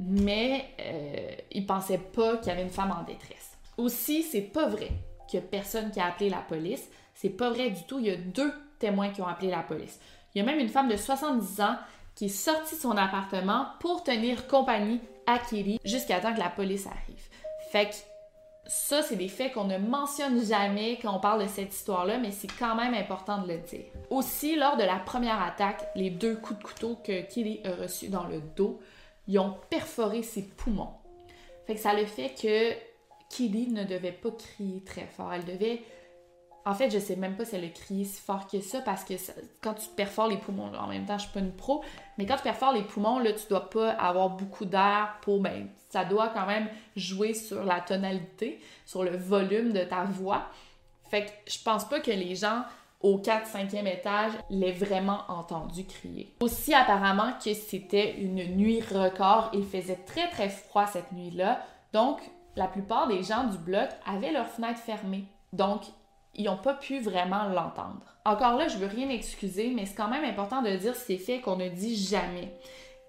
mais 0.00 0.64
euh, 0.80 1.30
ils 1.52 1.66
pensaient 1.66 1.98
pas 1.98 2.36
qu'il 2.38 2.48
y 2.48 2.50
avait 2.50 2.62
une 2.62 2.70
femme 2.70 2.92
en 2.92 3.04
détresse. 3.04 3.56
Aussi, 3.76 4.22
c'est 4.22 4.40
pas 4.40 4.66
vrai 4.66 4.90
a 5.38 5.40
personne 5.40 5.90
qui 5.90 6.00
a 6.00 6.06
appelé 6.06 6.30
la 6.30 6.38
police. 6.38 6.88
C'est 7.20 7.28
pas 7.28 7.50
vrai 7.50 7.68
du 7.68 7.82
tout. 7.82 7.98
Il 7.98 8.06
y 8.06 8.10
a 8.10 8.16
deux 8.16 8.50
témoins 8.78 9.10
qui 9.10 9.20
ont 9.20 9.26
appelé 9.26 9.50
la 9.50 9.62
police. 9.62 10.00
Il 10.34 10.38
y 10.38 10.40
a 10.40 10.44
même 10.44 10.58
une 10.58 10.70
femme 10.70 10.88
de 10.88 10.96
70 10.96 11.60
ans 11.60 11.76
qui 12.14 12.26
est 12.26 12.28
sortie 12.28 12.76
de 12.76 12.80
son 12.80 12.96
appartement 12.96 13.66
pour 13.78 14.02
tenir 14.02 14.46
compagnie 14.46 15.02
à 15.26 15.38
Kelly 15.38 15.78
jusqu'à 15.84 16.20
temps 16.20 16.32
que 16.32 16.38
la 16.38 16.48
police 16.48 16.86
arrive. 16.86 17.28
Fait 17.72 17.90
que 17.90 17.94
ça, 18.66 19.02
c'est 19.02 19.16
des 19.16 19.28
faits 19.28 19.52
qu'on 19.52 19.64
ne 19.64 19.76
mentionne 19.76 20.42
jamais 20.42 20.98
quand 21.02 21.14
on 21.14 21.20
parle 21.20 21.42
de 21.42 21.48
cette 21.48 21.74
histoire-là, 21.74 22.16
mais 22.16 22.30
c'est 22.30 22.50
quand 22.58 22.74
même 22.74 22.94
important 22.94 23.42
de 23.42 23.48
le 23.48 23.58
dire. 23.58 23.84
Aussi, 24.08 24.56
lors 24.56 24.78
de 24.78 24.84
la 24.84 24.96
première 24.96 25.42
attaque, 25.42 25.90
les 25.94 26.08
deux 26.08 26.36
coups 26.36 26.58
de 26.58 26.64
couteau 26.64 26.96
que 27.04 27.20
Kelly 27.20 27.60
a 27.66 27.82
reçus 27.82 28.08
dans 28.08 28.24
le 28.24 28.40
dos, 28.56 28.80
ils 29.28 29.38
ont 29.38 29.56
perforé 29.68 30.22
ses 30.22 30.44
poumons. 30.44 30.94
Fait 31.66 31.74
que 31.74 31.80
ça 31.80 31.92
le 31.92 32.06
fait 32.06 32.30
que 32.30 32.72
Kelly 33.28 33.68
ne 33.68 33.84
devait 33.84 34.10
pas 34.10 34.30
crier 34.30 34.82
très 34.84 35.04
fort. 35.04 35.34
Elle 35.34 35.44
devait 35.44 35.82
en 36.64 36.74
fait, 36.74 36.90
je 36.90 36.98
sais 36.98 37.16
même 37.16 37.36
pas 37.36 37.44
si 37.44 37.56
elle 37.56 37.64
a 37.64 37.68
crié 37.68 38.04
si 38.04 38.20
fort 38.20 38.46
que 38.46 38.60
ça 38.60 38.80
parce 38.80 39.04
que 39.04 39.14
quand 39.62 39.74
tu 39.74 39.88
perfores 39.88 40.28
les 40.28 40.36
poumons, 40.36 40.72
en 40.74 40.86
même 40.88 41.06
temps, 41.06 41.18
je 41.18 41.24
suis 41.24 41.32
pas 41.32 41.40
une 41.40 41.52
pro, 41.52 41.82
mais 42.18 42.26
quand 42.26 42.36
tu 42.36 42.42
perfores 42.42 42.72
les 42.72 42.82
poumons, 42.82 43.18
là, 43.18 43.32
tu 43.32 43.46
dois 43.48 43.70
pas 43.70 43.90
avoir 43.92 44.30
beaucoup 44.30 44.64
d'air 44.64 45.16
pour, 45.22 45.40
ben, 45.40 45.68
ça 45.88 46.04
doit 46.04 46.28
quand 46.28 46.46
même 46.46 46.68
jouer 46.96 47.34
sur 47.34 47.64
la 47.64 47.80
tonalité, 47.80 48.60
sur 48.84 49.02
le 49.02 49.16
volume 49.16 49.72
de 49.72 49.84
ta 49.84 50.04
voix. 50.04 50.46
Fait 51.10 51.26
que 51.26 51.30
je 51.50 51.58
pense 51.62 51.84
pas 51.88 52.00
que 52.00 52.10
les 52.10 52.36
gens 52.36 52.62
au 53.00 53.18
4-5e 53.18 53.86
étage 53.86 54.32
l'aient 54.50 54.72
vraiment 54.72 55.20
entendu 55.28 55.84
crier. 55.86 56.34
Aussi, 56.40 56.74
apparemment, 56.74 57.32
que 57.42 57.54
c'était 57.54 58.16
une 58.20 58.56
nuit 58.56 58.82
record. 58.82 59.50
Il 59.54 59.64
faisait 59.64 59.98
très 60.06 60.28
très 60.28 60.50
froid 60.50 60.86
cette 60.86 61.10
nuit-là. 61.12 61.64
Donc, 61.92 62.20
la 62.56 62.68
plupart 62.68 63.08
des 63.08 63.22
gens 63.22 63.44
du 63.44 63.56
bloc 63.56 63.88
avaient 64.06 64.32
leurs 64.32 64.48
fenêtres 64.48 64.80
fermées. 64.80 65.24
Donc, 65.52 65.82
ils 66.34 66.44
n'ont 66.44 66.56
pas 66.56 66.74
pu 66.74 67.00
vraiment 67.00 67.44
l'entendre. 67.44 68.16
Encore 68.24 68.56
là, 68.56 68.68
je 68.68 68.76
veux 68.76 68.86
rien 68.86 69.08
excuser, 69.08 69.72
mais 69.74 69.86
c'est 69.86 69.94
quand 69.94 70.08
même 70.08 70.24
important 70.24 70.62
de 70.62 70.74
dire 70.76 70.94
ces 70.94 71.18
faits 71.18 71.42
qu'on 71.42 71.56
ne 71.56 71.68
dit 71.68 71.96
jamais. 71.96 72.54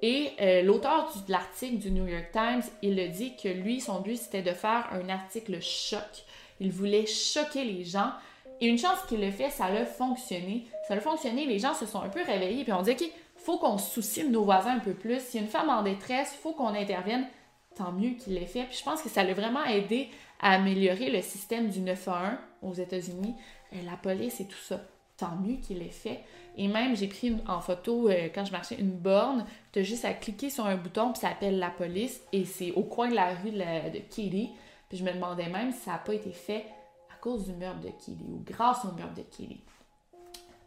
Et 0.01 0.31
euh, 0.41 0.63
l'auteur 0.63 1.11
de 1.27 1.31
l'article 1.31 1.77
du 1.77 1.91
New 1.91 2.07
York 2.07 2.31
Times, 2.31 2.63
il 2.81 2.95
le 2.95 3.07
dit 3.09 3.35
que 3.35 3.47
lui, 3.47 3.79
son 3.79 4.01
but, 4.01 4.17
c'était 4.17 4.41
de 4.41 4.51
faire 4.51 4.89
un 4.91 5.09
article 5.09 5.61
choc. 5.61 6.25
Il 6.59 6.71
voulait 6.71 7.05
choquer 7.05 7.63
les 7.63 7.83
gens. 7.83 8.11
Et 8.59 8.67
une 8.67 8.77
chance 8.77 8.99
qu'il 9.07 9.21
le 9.21 9.31
fait, 9.31 9.49
ça 9.49 9.65
a 9.65 9.85
fonctionné. 9.85 10.65
Ça 10.87 10.95
a 10.95 10.99
fonctionné, 10.99 11.45
les 11.45 11.59
gens 11.59 11.73
se 11.73 11.85
sont 11.85 12.01
un 12.01 12.09
peu 12.09 12.21
réveillés, 12.23 12.63
puis 12.63 12.73
on 12.73 12.81
dit, 12.81 12.91
OK, 12.91 13.03
faut 13.37 13.57
qu'on 13.57 13.77
se 13.77 13.91
soucie 13.91 14.23
de 14.23 14.29
nos 14.29 14.43
voisins 14.43 14.75
un 14.75 14.79
peu 14.79 14.93
plus. 14.93 15.19
Si 15.19 15.39
une 15.39 15.47
femme 15.47 15.69
en 15.69 15.83
détresse, 15.83 16.33
faut 16.41 16.53
qu'on 16.53 16.75
intervienne. 16.75 17.27
Tant 17.75 17.91
mieux 17.91 18.11
qu'il 18.11 18.33
l'ait 18.33 18.45
fait. 18.45 18.65
Puis 18.65 18.77
je 18.79 18.83
pense 18.83 19.01
que 19.01 19.09
ça 19.09 19.23
l'a 19.23 19.33
vraiment 19.33 19.63
aidé 19.65 20.09
à 20.39 20.53
améliorer 20.53 21.09
le 21.09 21.21
système 21.21 21.69
du 21.69 21.79
911 21.79 22.37
aux 22.61 22.73
États-Unis, 22.73 23.35
euh, 23.73 23.77
la 23.85 23.97
police 23.97 24.39
et 24.39 24.47
tout 24.47 24.57
ça. 24.57 24.81
Tant 25.17 25.35
mieux 25.35 25.57
qu'il 25.57 25.79
l'ait 25.79 25.89
fait. 25.89 26.23
Et 26.57 26.67
même, 26.67 26.95
j'ai 26.95 27.07
pris 27.07 27.35
en 27.47 27.61
photo, 27.61 28.09
euh, 28.09 28.29
quand 28.33 28.43
je 28.43 28.51
marchais, 28.51 28.75
une 28.75 28.91
borne. 28.91 29.45
Tu 29.71 29.79
as 29.79 29.83
juste 29.83 30.03
à 30.03 30.13
cliquer 30.13 30.49
sur 30.49 30.65
un 30.65 30.75
bouton, 30.75 31.11
puis 31.11 31.21
ça 31.21 31.29
appelle 31.29 31.59
la 31.59 31.69
police. 31.69 32.21
Et 32.33 32.45
c'est 32.45 32.71
au 32.71 32.83
coin 32.83 33.09
de 33.09 33.15
la 33.15 33.35
rue 33.35 33.51
de, 33.51 33.57
de 33.57 33.99
Puis 33.99 34.57
je 34.91 35.03
me 35.03 35.13
demandais 35.13 35.47
même 35.47 35.71
si 35.71 35.79
ça 35.79 35.91
n'a 35.91 35.97
pas 35.99 36.13
été 36.13 36.31
fait 36.31 36.65
à 37.11 37.19
cause 37.21 37.45
du 37.45 37.53
meurtre 37.53 37.81
de 37.81 37.89
Kelly 37.89 38.25
ou 38.29 38.43
grâce 38.43 38.83
au 38.83 38.91
meurtre 38.91 39.15
de 39.15 39.21
Kelly. 39.21 39.61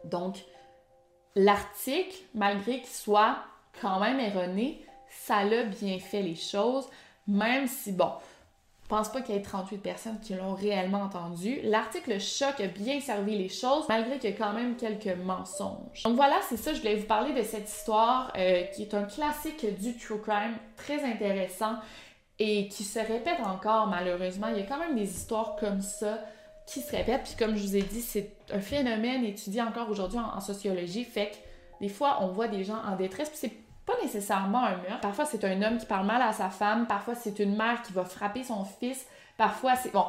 Donc, 0.05 0.45
l'article, 1.35 2.17
malgré 2.35 2.79
qu'il 2.79 2.87
soit 2.87 3.39
quand 3.81 4.01
même 4.01 4.21
erroné, 4.21 4.84
ça 5.23 5.45
l'a 5.45 5.65
bien 5.65 5.99
fait 5.99 6.23
les 6.23 6.37
choses, 6.37 6.87
même 7.27 7.67
si, 7.67 7.93
bon, 7.93 8.11
je 8.85 8.89
pense 8.91 9.09
pas 9.09 9.23
qu'il 9.23 9.35
y 9.35 9.39
ait 9.39 9.43
38 9.43 9.79
personnes 9.79 10.21
qui 10.21 10.35
l'ont 10.35 10.55
réellement 10.55 11.03
entendu. 11.03 11.61
L'article 11.63 12.21
choc 12.21 12.61
a 12.61 12.67
bien 12.67 13.01
servi 13.01 13.37
les 13.39 13.49
choses, 13.49 13.87
malgré 13.89 14.19
qu'il 14.19 14.31
y 14.31 14.33
a 14.35 14.37
quand 14.37 14.53
même 14.53 14.77
quelques 14.77 15.17
mensonges. 15.25 16.03
Donc 16.05 16.17
voilà, 16.17 16.37
c'est 16.49 16.59
ça, 16.59 16.75
je 16.75 16.81
voulais 16.81 16.97
vous 16.97 17.07
parler 17.07 17.33
de 17.33 17.43
cette 17.43 17.69
histoire 17.69 18.31
euh, 18.37 18.63
qui 18.75 18.83
est 18.83 18.93
un 18.93 19.05
classique 19.05 19.65
du 19.81 19.97
true 19.97 20.21
crime, 20.21 20.57
très 20.77 21.03
intéressant 21.03 21.77
et 22.39 22.69
qui 22.69 22.85
se 22.85 22.99
répète 22.99 23.41
encore 23.43 23.87
malheureusement. 23.87 24.49
Il 24.49 24.59
y 24.59 24.63
a 24.63 24.67
quand 24.67 24.79
même 24.79 24.97
des 24.97 25.11
histoires 25.11 25.57
comme 25.57 25.81
ça 25.81 26.19
qui 26.67 26.81
se 26.81 26.95
répètent. 26.95 27.23
Puis 27.25 27.37
comme 27.39 27.57
je 27.57 27.63
vous 27.63 27.77
ai 27.77 27.83
dit, 27.83 28.03
c'est 28.03 28.33
un 28.53 28.61
phénomène 28.61 29.25
étudié 29.25 29.63
encore 29.63 29.89
aujourd'hui 29.89 30.19
en, 30.19 30.37
en, 30.37 30.41
sociologie. 30.41 31.05
Fait 31.05 31.31
que 31.31 31.37
des 31.81 31.89
fois, 31.89 32.19
on 32.21 32.29
voit 32.29 32.49
des 32.49 32.65
gens 32.65 32.83
en 32.87 32.97
détresse. 32.97 33.31
Puis 33.31 33.39
c'est 33.41 33.64
pas 33.87 33.95
nécessairement 34.03 34.65
un 34.65 34.77
meurtre. 34.77 35.01
Parfois, 35.01 35.25
c'est 35.25 35.45
un 35.45 35.61
homme 35.63 35.79
qui 35.79 35.87
parle 35.87 36.07
mal 36.07 36.23
à 36.23 36.33
sa 36.33 36.51
femme. 36.51 36.87
Parfois, 36.87 37.15
c'est 37.15 37.39
une 37.39 37.57
mère 37.57 37.83
qui 37.83 37.93
va 37.93 38.05
frapper 38.05 38.43
son 38.43 38.65
fils. 38.65 39.07
Parfois, 39.37 39.77
c'est... 39.77 39.93
Bon, 39.93 40.07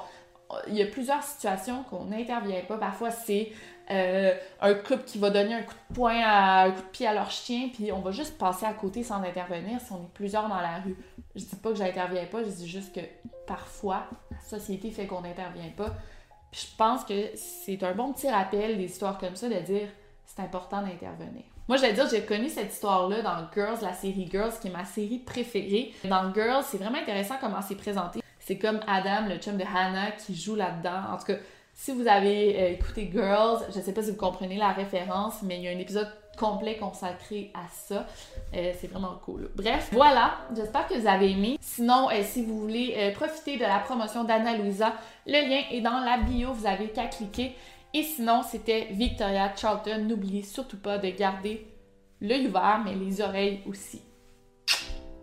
il 0.67 0.75
y 0.75 0.81
a 0.81 0.85
plusieurs 0.85 1.23
situations 1.23 1.83
qu'on 1.89 2.05
n'intervient 2.05 2.61
pas. 2.61 2.77
Parfois, 2.77 3.11
c'est 3.11 3.51
euh, 3.91 4.33
un 4.61 4.73
couple 4.73 5.03
qui 5.03 5.17
va 5.19 5.29
donner 5.29 5.55
un 5.55 5.63
coup 5.63 5.73
de 5.89 5.95
poing, 5.95 6.21
à, 6.23 6.63
un 6.63 6.71
coup 6.71 6.81
de 6.81 6.87
pied 6.87 7.07
à 7.07 7.13
leur 7.13 7.29
chien, 7.31 7.69
puis 7.73 7.91
on 7.91 7.99
va 7.99 8.11
juste 8.11 8.37
passer 8.37 8.65
à 8.65 8.73
côté 8.73 9.03
sans 9.03 9.21
intervenir 9.21 9.79
si 9.79 9.91
on 9.91 10.03
est 10.03 10.13
plusieurs 10.13 10.47
dans 10.47 10.61
la 10.61 10.79
rue. 10.79 10.95
Je 11.35 11.43
dis 11.43 11.55
pas 11.55 11.69
que 11.69 11.75
j'interviens 11.75 12.25
pas, 12.25 12.43
je 12.43 12.49
dis 12.49 12.67
juste 12.67 12.95
que 12.95 13.01
parfois, 13.45 14.07
la 14.31 14.39
société 14.39 14.89
fait 14.91 15.05
qu'on 15.05 15.21
n'intervient 15.21 15.69
pas. 15.75 15.93
Puis 16.51 16.67
je 16.71 16.75
pense 16.77 17.03
que 17.03 17.31
c'est 17.35 17.83
un 17.83 17.93
bon 17.93 18.13
petit 18.13 18.29
rappel 18.29 18.77
des 18.77 18.85
histoires 18.85 19.17
comme 19.17 19.35
ça 19.35 19.49
de 19.49 19.59
dire 19.59 19.89
c'est 20.25 20.41
important 20.41 20.81
d'intervenir. 20.81 21.43
Moi, 21.67 21.77
je 21.77 21.81
vais 21.81 21.93
dire, 21.93 22.07
j'ai 22.07 22.21
connu 22.21 22.47
cette 22.47 22.71
histoire-là 22.71 23.23
dans 23.23 23.37
Girls, 23.51 23.79
la 23.81 23.93
série 23.93 24.27
Girls, 24.31 24.53
qui 24.61 24.67
est 24.67 24.71
ma 24.71 24.85
série 24.85 25.17
préférée. 25.17 25.93
Dans 26.03 26.31
Girls, 26.31 26.63
c'est 26.63 26.77
vraiment 26.77 26.99
intéressant 26.99 27.35
comment 27.41 27.61
c'est 27.67 27.75
présenté. 27.75 28.21
C'est 28.39 28.59
comme 28.59 28.79
Adam, 28.87 29.27
le 29.27 29.37
chum 29.37 29.57
de 29.57 29.63
Hannah, 29.63 30.11
qui 30.11 30.35
joue 30.35 30.53
là-dedans. 30.53 31.11
En 31.11 31.17
tout 31.17 31.25
cas, 31.25 31.37
si 31.73 31.91
vous 31.91 32.07
avez 32.07 32.55
euh, 32.59 32.69
écouté 32.73 33.09
Girls, 33.11 33.61
je 33.75 33.81
sais 33.81 33.93
pas 33.93 34.03
si 34.03 34.11
vous 34.11 34.15
comprenez 34.17 34.57
la 34.57 34.73
référence, 34.73 35.41
mais 35.41 35.57
il 35.57 35.63
y 35.63 35.67
a 35.67 35.71
un 35.71 35.79
épisode 35.79 36.07
complet 36.37 36.77
consacré 36.77 37.51
à 37.55 37.67
ça. 37.71 38.05
Euh, 38.53 38.71
c'est 38.79 38.87
vraiment 38.87 39.19
cool. 39.25 39.49
Bref, 39.55 39.89
voilà. 39.91 40.35
J'espère 40.55 40.87
que 40.87 40.93
vous 40.93 41.07
avez 41.07 41.31
aimé. 41.31 41.57
Sinon, 41.59 42.09
euh, 42.11 42.21
si 42.21 42.43
vous 42.43 42.59
voulez 42.59 43.11
profiter 43.15 43.57
de 43.57 43.63
la 43.63 43.79
promotion 43.79 44.23
d'Anna 44.23 44.55
Louisa, 44.55 44.93
le 45.25 45.49
lien 45.49 45.63
est 45.71 45.81
dans 45.81 45.99
la 46.01 46.17
bio. 46.17 46.53
Vous 46.53 46.67
avez 46.67 46.89
qu'à 46.89 47.07
cliquer. 47.07 47.55
Et 47.95 48.03
sinon, 48.03 48.43
c'était 48.43 48.89
Victoria 48.91 49.55
Charlton. 49.55 50.03
N'oubliez 50.05 50.43
surtout 50.43 50.75
pas 50.75 50.97
de 50.97 51.09
garder 51.11 51.65
l'œil 52.19 52.47
ouvert, 52.47 52.81
mais 52.83 52.93
les 52.93 53.21
oreilles 53.21 53.61
aussi. 53.65 54.01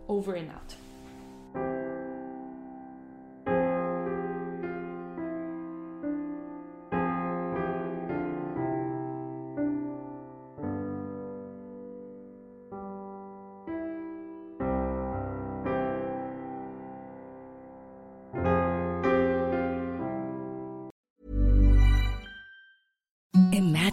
Over 0.09 0.41
and 0.41 0.55
out. 0.57 0.82